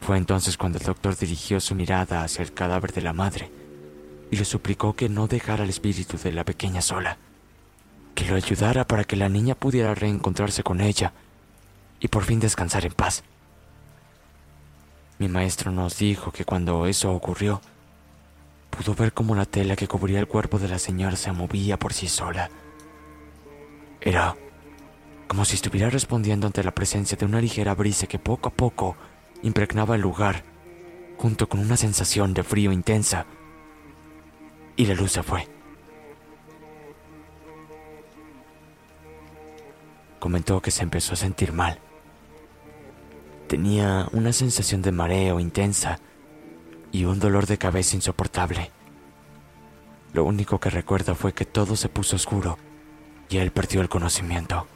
Fue 0.00 0.16
entonces 0.16 0.56
cuando 0.56 0.78
el 0.78 0.86
doctor 0.86 1.14
dirigió 1.14 1.60
su 1.60 1.74
mirada 1.74 2.24
hacia 2.24 2.42
el 2.42 2.54
cadáver 2.54 2.94
de 2.94 3.02
la 3.02 3.12
madre 3.12 3.52
y 4.30 4.36
le 4.36 4.46
suplicó 4.46 4.96
que 4.96 5.10
no 5.10 5.26
dejara 5.26 5.64
el 5.64 5.70
espíritu 5.70 6.16
de 6.16 6.32
la 6.32 6.44
pequeña 6.44 6.80
sola, 6.80 7.18
que 8.14 8.24
lo 8.26 8.36
ayudara 8.36 8.86
para 8.86 9.04
que 9.04 9.16
la 9.16 9.28
niña 9.28 9.54
pudiera 9.54 9.94
reencontrarse 9.94 10.62
con 10.62 10.80
ella 10.80 11.12
y 12.00 12.08
por 12.08 12.24
fin 12.24 12.40
descansar 12.40 12.84
en 12.84 12.92
paz. 12.92 13.24
Mi 15.18 15.28
maestro 15.28 15.70
nos 15.70 15.98
dijo 15.98 16.32
que 16.32 16.44
cuando 16.44 16.86
eso 16.86 17.12
ocurrió, 17.12 17.60
pudo 18.70 18.94
ver 18.94 19.12
cómo 19.12 19.34
la 19.34 19.44
tela 19.44 19.76
que 19.76 19.88
cubría 19.88 20.18
el 20.18 20.26
cuerpo 20.26 20.58
de 20.58 20.68
la 20.68 20.78
señora 20.78 21.16
se 21.16 21.32
movía 21.32 21.78
por 21.78 21.92
sí 21.92 22.08
sola. 22.08 22.50
Era 24.00 24.36
como 25.28 25.44
si 25.44 25.54
estuviera 25.54 25.90
respondiendo 25.90 26.46
ante 26.46 26.62
la 26.62 26.74
presencia 26.74 27.16
de 27.16 27.24
una 27.24 27.40
ligera 27.40 27.74
brisa 27.74 28.06
que 28.06 28.18
poco 28.18 28.48
a 28.48 28.52
poco 28.52 28.96
impregnaba 29.42 29.94
el 29.94 30.02
lugar, 30.02 30.44
junto 31.16 31.48
con 31.48 31.60
una 31.60 31.76
sensación 31.76 32.34
de 32.34 32.42
frío 32.42 32.72
intensa. 32.72 33.26
Y 34.76 34.86
la 34.86 34.94
luz 34.94 35.12
se 35.12 35.22
fue. 35.22 35.53
Comentó 40.24 40.62
que 40.62 40.70
se 40.70 40.82
empezó 40.82 41.12
a 41.12 41.16
sentir 41.16 41.52
mal. 41.52 41.78
Tenía 43.46 44.08
una 44.12 44.32
sensación 44.32 44.80
de 44.80 44.90
mareo 44.90 45.38
intensa 45.38 46.00
y 46.92 47.04
un 47.04 47.18
dolor 47.18 47.44
de 47.46 47.58
cabeza 47.58 47.94
insoportable. 47.94 48.70
Lo 50.14 50.24
único 50.24 50.58
que 50.58 50.70
recuerda 50.70 51.14
fue 51.14 51.34
que 51.34 51.44
todo 51.44 51.76
se 51.76 51.90
puso 51.90 52.16
oscuro 52.16 52.56
y 53.28 53.36
él 53.36 53.50
perdió 53.50 53.82
el 53.82 53.90
conocimiento. 53.90 54.66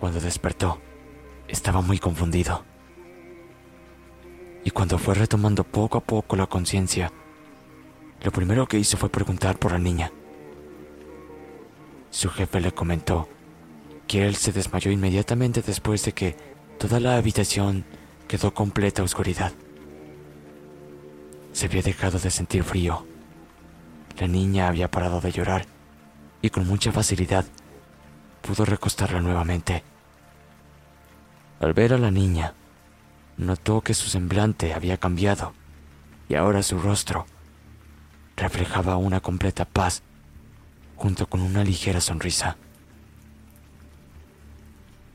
Cuando 0.00 0.18
despertó, 0.18 0.80
estaba 1.48 1.82
muy 1.82 1.98
confundido. 1.98 2.64
Y 4.64 4.70
cuando 4.70 4.96
fue 4.96 5.14
retomando 5.14 5.64
poco 5.64 5.98
a 5.98 6.02
poco 6.02 6.34
la 6.34 6.46
conciencia, 6.46 7.12
lo 8.22 8.32
primero 8.32 8.66
que 8.66 8.78
hizo 8.78 8.96
fue 8.96 9.10
preguntar 9.10 9.58
por 9.58 9.72
la 9.72 9.78
niña. 9.78 10.10
Su 12.10 12.30
jefe 12.30 12.60
le 12.60 12.72
comentó 12.72 13.28
que 14.06 14.26
él 14.26 14.36
se 14.36 14.52
desmayó 14.52 14.90
inmediatamente 14.90 15.62
después 15.62 16.04
de 16.04 16.12
que 16.12 16.36
toda 16.78 17.00
la 17.00 17.16
habitación 17.16 17.84
quedó 18.26 18.54
completa 18.54 19.02
oscuridad. 19.02 19.52
Se 21.52 21.66
había 21.66 21.82
dejado 21.82 22.18
de 22.18 22.30
sentir 22.30 22.62
frío. 22.62 23.06
La 24.18 24.26
niña 24.26 24.68
había 24.68 24.90
parado 24.90 25.20
de 25.20 25.32
llorar 25.32 25.66
y 26.40 26.50
con 26.50 26.66
mucha 26.66 26.92
facilidad 26.92 27.44
pudo 28.42 28.64
recostarla 28.64 29.20
nuevamente. 29.20 29.82
Al 31.60 31.74
ver 31.74 31.92
a 31.92 31.98
la 31.98 32.10
niña, 32.10 32.54
notó 33.36 33.80
que 33.80 33.94
su 33.94 34.08
semblante 34.08 34.72
había 34.72 34.96
cambiado 34.96 35.52
y 36.28 36.34
ahora 36.34 36.62
su 36.62 36.78
rostro 36.78 37.26
reflejaba 38.36 38.96
una 38.96 39.20
completa 39.20 39.64
paz 39.64 40.02
junto 40.98 41.26
con 41.26 41.40
una 41.40 41.64
ligera 41.64 42.00
sonrisa 42.00 42.58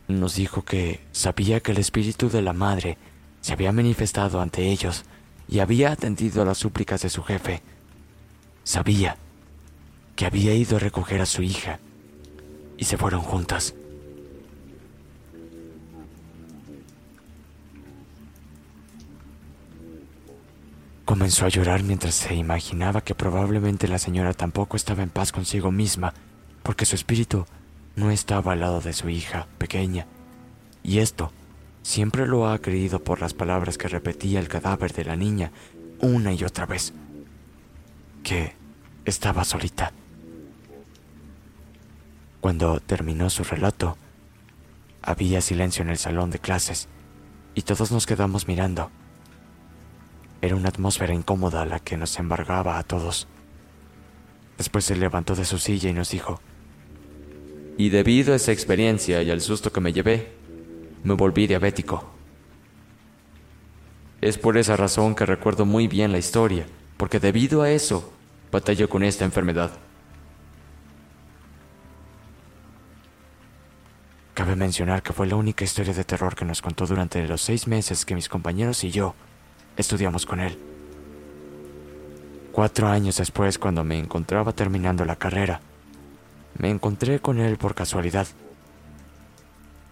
nos 0.08 0.36
dijo 0.36 0.64
que 0.64 1.02
sabía 1.12 1.60
que 1.60 1.72
el 1.72 1.78
espíritu 1.78 2.30
de 2.30 2.42
la 2.42 2.54
madre 2.54 2.98
se 3.42 3.54
había 3.54 3.72
manifestado 3.72 4.42
ante 4.42 4.70
ellos 4.70 5.04
y 5.48 5.60
había 5.60 5.92
atendido 5.92 6.42
a 6.42 6.46
las 6.46 6.58
súplicas 6.58 7.02
de 7.02 7.10
su 7.10 7.24
jefe. 7.24 7.62
Sabía 8.64 9.18
que 10.16 10.26
había 10.26 10.54
ido 10.54 10.78
a 10.78 10.80
recoger 10.80 11.22
a 11.22 11.26
su 11.26 11.42
hija 11.42 11.80
y 12.78 12.86
se 12.86 12.98
fueron 12.98 13.22
juntas. 13.22 13.76
Comenzó 21.06 21.46
a 21.46 21.50
llorar 21.50 21.84
mientras 21.84 22.16
se 22.16 22.34
imaginaba 22.34 23.02
que 23.02 23.14
probablemente 23.14 23.90
la 23.90 24.00
señora 24.00 24.34
tampoco 24.34 24.78
estaba 24.78 25.04
en 25.04 25.10
paz 25.10 25.34
consigo 25.34 25.70
misma, 25.70 26.14
porque 26.64 26.86
su 26.86 26.96
espíritu 26.96 27.46
no 27.98 28.10
estaba 28.10 28.54
al 28.54 28.62
lado 28.62 28.80
de 28.80 28.94
su 28.94 29.10
hija 29.10 29.48
pequeña, 29.58 30.08
y 30.82 31.00
esto 31.00 31.32
siempre 31.82 32.26
lo 32.26 32.48
ha 32.48 32.58
creído 32.60 33.04
por 33.04 33.20
las 33.20 33.34
palabras 33.34 33.78
que 33.78 33.90
repetía 33.90 34.40
el 34.40 34.48
cadáver 34.48 34.94
de 34.94 35.04
la 35.04 35.18
niña 35.18 35.52
una 36.00 36.32
y 36.34 36.44
otra 36.46 36.66
vez, 36.66 36.94
que 38.24 38.56
estaba 39.04 39.44
solita. 39.44 39.92
Cuando 42.40 42.80
terminó 42.80 43.30
su 43.30 43.44
relato, 43.44 43.98
había 45.02 45.42
silencio 45.42 45.82
en 45.82 45.90
el 45.90 45.98
salón 45.98 46.30
de 46.30 46.40
clases 46.40 46.88
y 47.56 47.64
todos 47.64 47.92
nos 47.92 48.06
quedamos 48.06 48.48
mirando. 48.48 48.90
Era 50.44 50.58
una 50.58 50.68
atmósfera 50.68 51.14
incómoda 51.14 51.66
la 51.66 51.80
que 51.80 51.96
nos 51.96 52.20
embargaba 52.20 52.78
a 52.78 52.84
todos. 52.84 53.30
Después 54.58 54.84
se 54.84 54.98
levantó 54.98 55.36
de 55.36 55.46
su 55.46 55.58
silla 55.58 55.90
y 55.90 55.94
nos 55.94 56.10
dijo, 56.10 56.42
y 57.78 57.88
debido 57.88 58.34
a 58.34 58.36
esa 58.36 58.52
experiencia 58.52 59.22
y 59.22 59.32
al 59.32 59.40
susto 59.40 59.72
que 59.72 59.80
me 59.80 59.94
llevé, 59.94 60.34
me 61.06 61.14
volví 61.14 61.48
diabético. 61.48 62.12
Es 64.20 64.38
por 64.38 64.58
esa 64.58 64.76
razón 64.76 65.16
que 65.16 65.26
recuerdo 65.26 65.64
muy 65.66 65.88
bien 65.88 66.12
la 66.12 66.18
historia, 66.18 66.66
porque 66.98 67.22
debido 67.22 67.62
a 67.62 67.72
eso 67.72 68.12
batallo 68.52 68.90
con 68.90 69.06
esta 69.06 69.24
enfermedad. 69.24 69.72
Cabe 74.34 74.58
mencionar 74.58 75.04
que 75.04 75.14
fue 75.14 75.26
la 75.26 75.38
única 75.38 75.64
historia 75.64 75.94
de 75.94 76.04
terror 76.04 76.36
que 76.36 76.44
nos 76.44 76.62
contó 76.62 76.86
durante 76.86 77.26
los 77.30 77.42
seis 77.42 77.66
meses 77.66 78.04
que 78.04 78.14
mis 78.14 78.28
compañeros 78.28 78.84
y 78.84 78.92
yo 78.92 79.16
estudiamos 79.78 80.26
con 80.26 80.40
él. 80.40 80.58
Cuatro 82.52 82.88
años 82.88 83.18
después, 83.18 83.58
cuando 83.58 83.84
me 83.84 83.98
encontraba 83.98 84.54
terminando 84.54 85.06
la 85.06 85.16
carrera, 85.16 85.62
me 86.58 86.70
encontré 86.70 87.20
con 87.20 87.40
él 87.40 87.58
por 87.58 87.74
casualidad. 87.74 88.28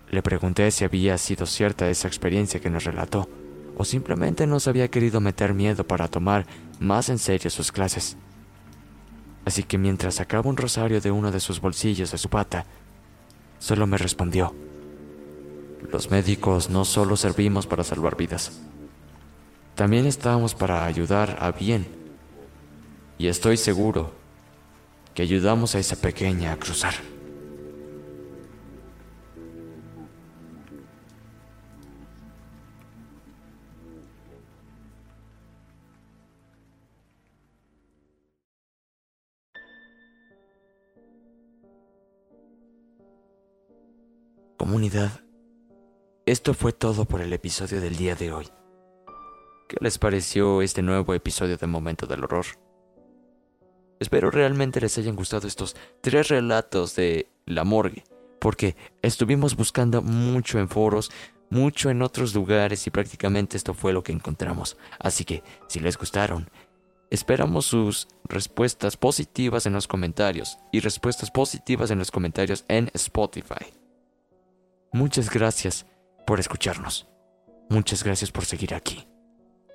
Le 0.10 0.22
pregunté 0.22 0.70
si 0.72 0.84
había 0.84 1.17
sido 1.17 1.46
cierta 1.46 1.89
esa 1.89 2.08
experiencia 2.08 2.60
que 2.60 2.70
nos 2.70 2.84
relató, 2.84 3.28
o 3.78 3.86
simplemente 3.86 4.46
nos 4.46 4.67
había 4.67 4.89
querido 4.89 5.22
meter 5.22 5.54
miedo 5.54 5.88
para 5.88 6.08
tomar 6.08 6.46
más 6.80 7.10
en 7.10 7.17
serio 7.17 7.50
sus 7.50 7.72
clases. 7.72 8.17
Así 9.46 9.63
que 9.63 9.78
mientras 9.78 10.15
sacaba 10.15 10.50
un 10.50 10.58
rosario 10.58 11.02
de 11.02 11.10
uno 11.10 11.32
de 11.32 11.39
sus 11.39 11.60
bolsillos 11.62 12.12
de 12.12 12.17
su 12.17 12.30
pata, 12.30 12.65
solo 13.58 13.88
me 13.88 13.98
respondió, 13.98 14.54
los 15.91 16.12
médicos 16.12 16.70
no 16.70 16.86
solo 16.86 17.17
servimos 17.17 17.65
para 17.65 17.84
salvar 17.84 18.15
vidas, 18.15 18.62
también 19.82 20.06
estamos 20.06 20.54
para 20.54 20.86
ayudar 20.86 21.38
a 21.39 21.52
bien. 21.52 21.88
Y 23.17 23.26
estoy 23.26 23.58
seguro 23.58 24.12
que 25.15 25.24
ayudamos 25.24 25.74
a 25.74 25.80
esa 25.80 25.96
pequeña 25.96 26.52
a 26.52 26.58
cruzar. 26.58 26.94
Comunidad, 44.58 45.22
esto 46.28 46.54
fue 46.54 46.72
todo 46.72 47.06
por 47.06 47.22
el 47.22 47.34
episodio 47.34 47.82
del 47.82 47.98
día 47.98 48.13
de 48.13 48.32
hoy. 48.32 48.61
¿Qué 49.72 49.78
les 49.80 49.98
pareció 49.98 50.62
este 50.62 50.82
nuevo 50.82 51.14
episodio 51.14 51.56
de 51.56 51.66
Momento 51.66 52.06
del 52.06 52.26
Horror? 52.26 52.46
Espero 54.02 54.30
realmente 54.30 54.82
les 54.82 54.98
hayan 54.98 55.16
gustado 55.16 55.48
estos 55.48 55.78
tres 56.02 56.28
relatos 56.28 56.94
de 56.98 57.30
la 57.46 57.64
morgue, 57.64 58.04
porque 58.42 58.76
estuvimos 59.02 59.56
buscando 59.56 60.02
mucho 60.02 60.60
en 60.60 60.68
foros, 60.68 61.10
mucho 61.50 61.90
en 61.90 62.02
otros 62.02 62.36
lugares 62.36 62.86
y 62.86 62.90
prácticamente 62.90 63.56
esto 63.56 63.74
fue 63.74 63.94
lo 63.94 64.04
que 64.04 64.12
encontramos. 64.12 64.76
Así 65.00 65.24
que, 65.24 65.42
si 65.70 65.80
les 65.80 65.98
gustaron, 65.98 66.50
esperamos 67.10 67.66
sus 67.66 68.10
respuestas 68.26 68.98
positivas 68.98 69.66
en 69.68 69.72
los 69.72 69.88
comentarios 69.88 70.58
y 70.74 70.82
respuestas 70.82 71.32
positivas 71.32 71.92
en 71.92 72.00
los 72.00 72.12
comentarios 72.12 72.66
en 72.68 72.92
Spotify. 72.94 73.72
Muchas 74.92 75.30
gracias 75.30 75.86
por 76.28 76.42
escucharnos. 76.42 77.08
Muchas 77.70 78.04
gracias 78.04 78.34
por 78.34 78.44
seguir 78.44 78.74
aquí. 78.74 79.08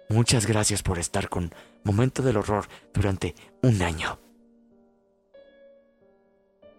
Muchas 0.09 0.47
gracias 0.47 0.83
por 0.83 0.99
estar 0.99 1.29
con 1.29 1.53
Momento 1.83 2.23
del 2.23 2.37
Horror 2.37 2.69
durante 2.95 3.35
un 3.62 3.83
año. 3.83 4.21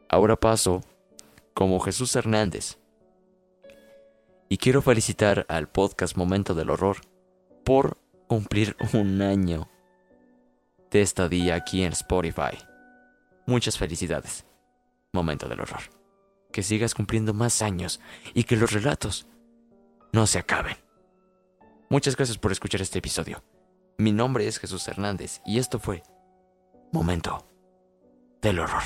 Ahora 0.08 0.38
paso 0.38 0.82
como 1.54 1.80
Jesús 1.82 2.16
Hernández. 2.16 2.78
Y 4.48 4.58
quiero 4.58 4.82
felicitar 4.82 5.46
al 5.50 5.68
podcast 5.68 6.16
Momento 6.16 6.56
del 6.56 6.70
Horror 6.70 7.02
por 7.66 7.98
cumplir 8.28 8.78
un 8.94 9.22
año 9.22 9.70
de 10.90 11.02
estadía 11.02 11.56
aquí 11.56 11.84
en 11.84 11.92
Spotify. 11.92 12.58
Muchas 13.46 13.78
felicidades. 13.78 14.46
Momento 15.12 15.50
del 15.50 15.60
Horror. 15.60 15.82
Que 16.54 16.64
sigas 16.64 16.96
cumpliendo 16.96 17.34
más 17.34 17.62
años 17.62 18.00
y 18.34 18.46
que 18.46 18.56
los 18.56 18.72
relatos 18.72 19.28
no 20.14 20.28
se 20.28 20.40
acaben. 20.40 20.87
Muchas 21.90 22.18
gracias 22.18 22.38
por 22.38 22.52
escuchar 22.52 22.82
este 22.82 23.00
episodio. 23.00 23.42
Mi 23.98 24.12
nombre 24.12 24.46
es 24.46 24.60
Jesús 24.60 24.86
Hernández 24.90 25.40
y 25.46 25.58
esto 25.58 25.80
fue 25.80 26.04
Momento 26.92 27.48
del 28.42 28.60
Horror. 28.60 28.84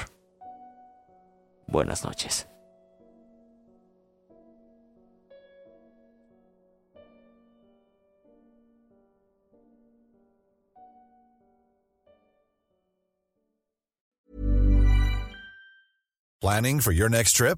Buenas 1.66 2.04
noches. 2.04 2.48
Planning 16.40 16.82
for 16.82 16.92
your 16.92 17.10
next 17.10 17.34
trip? 17.36 17.58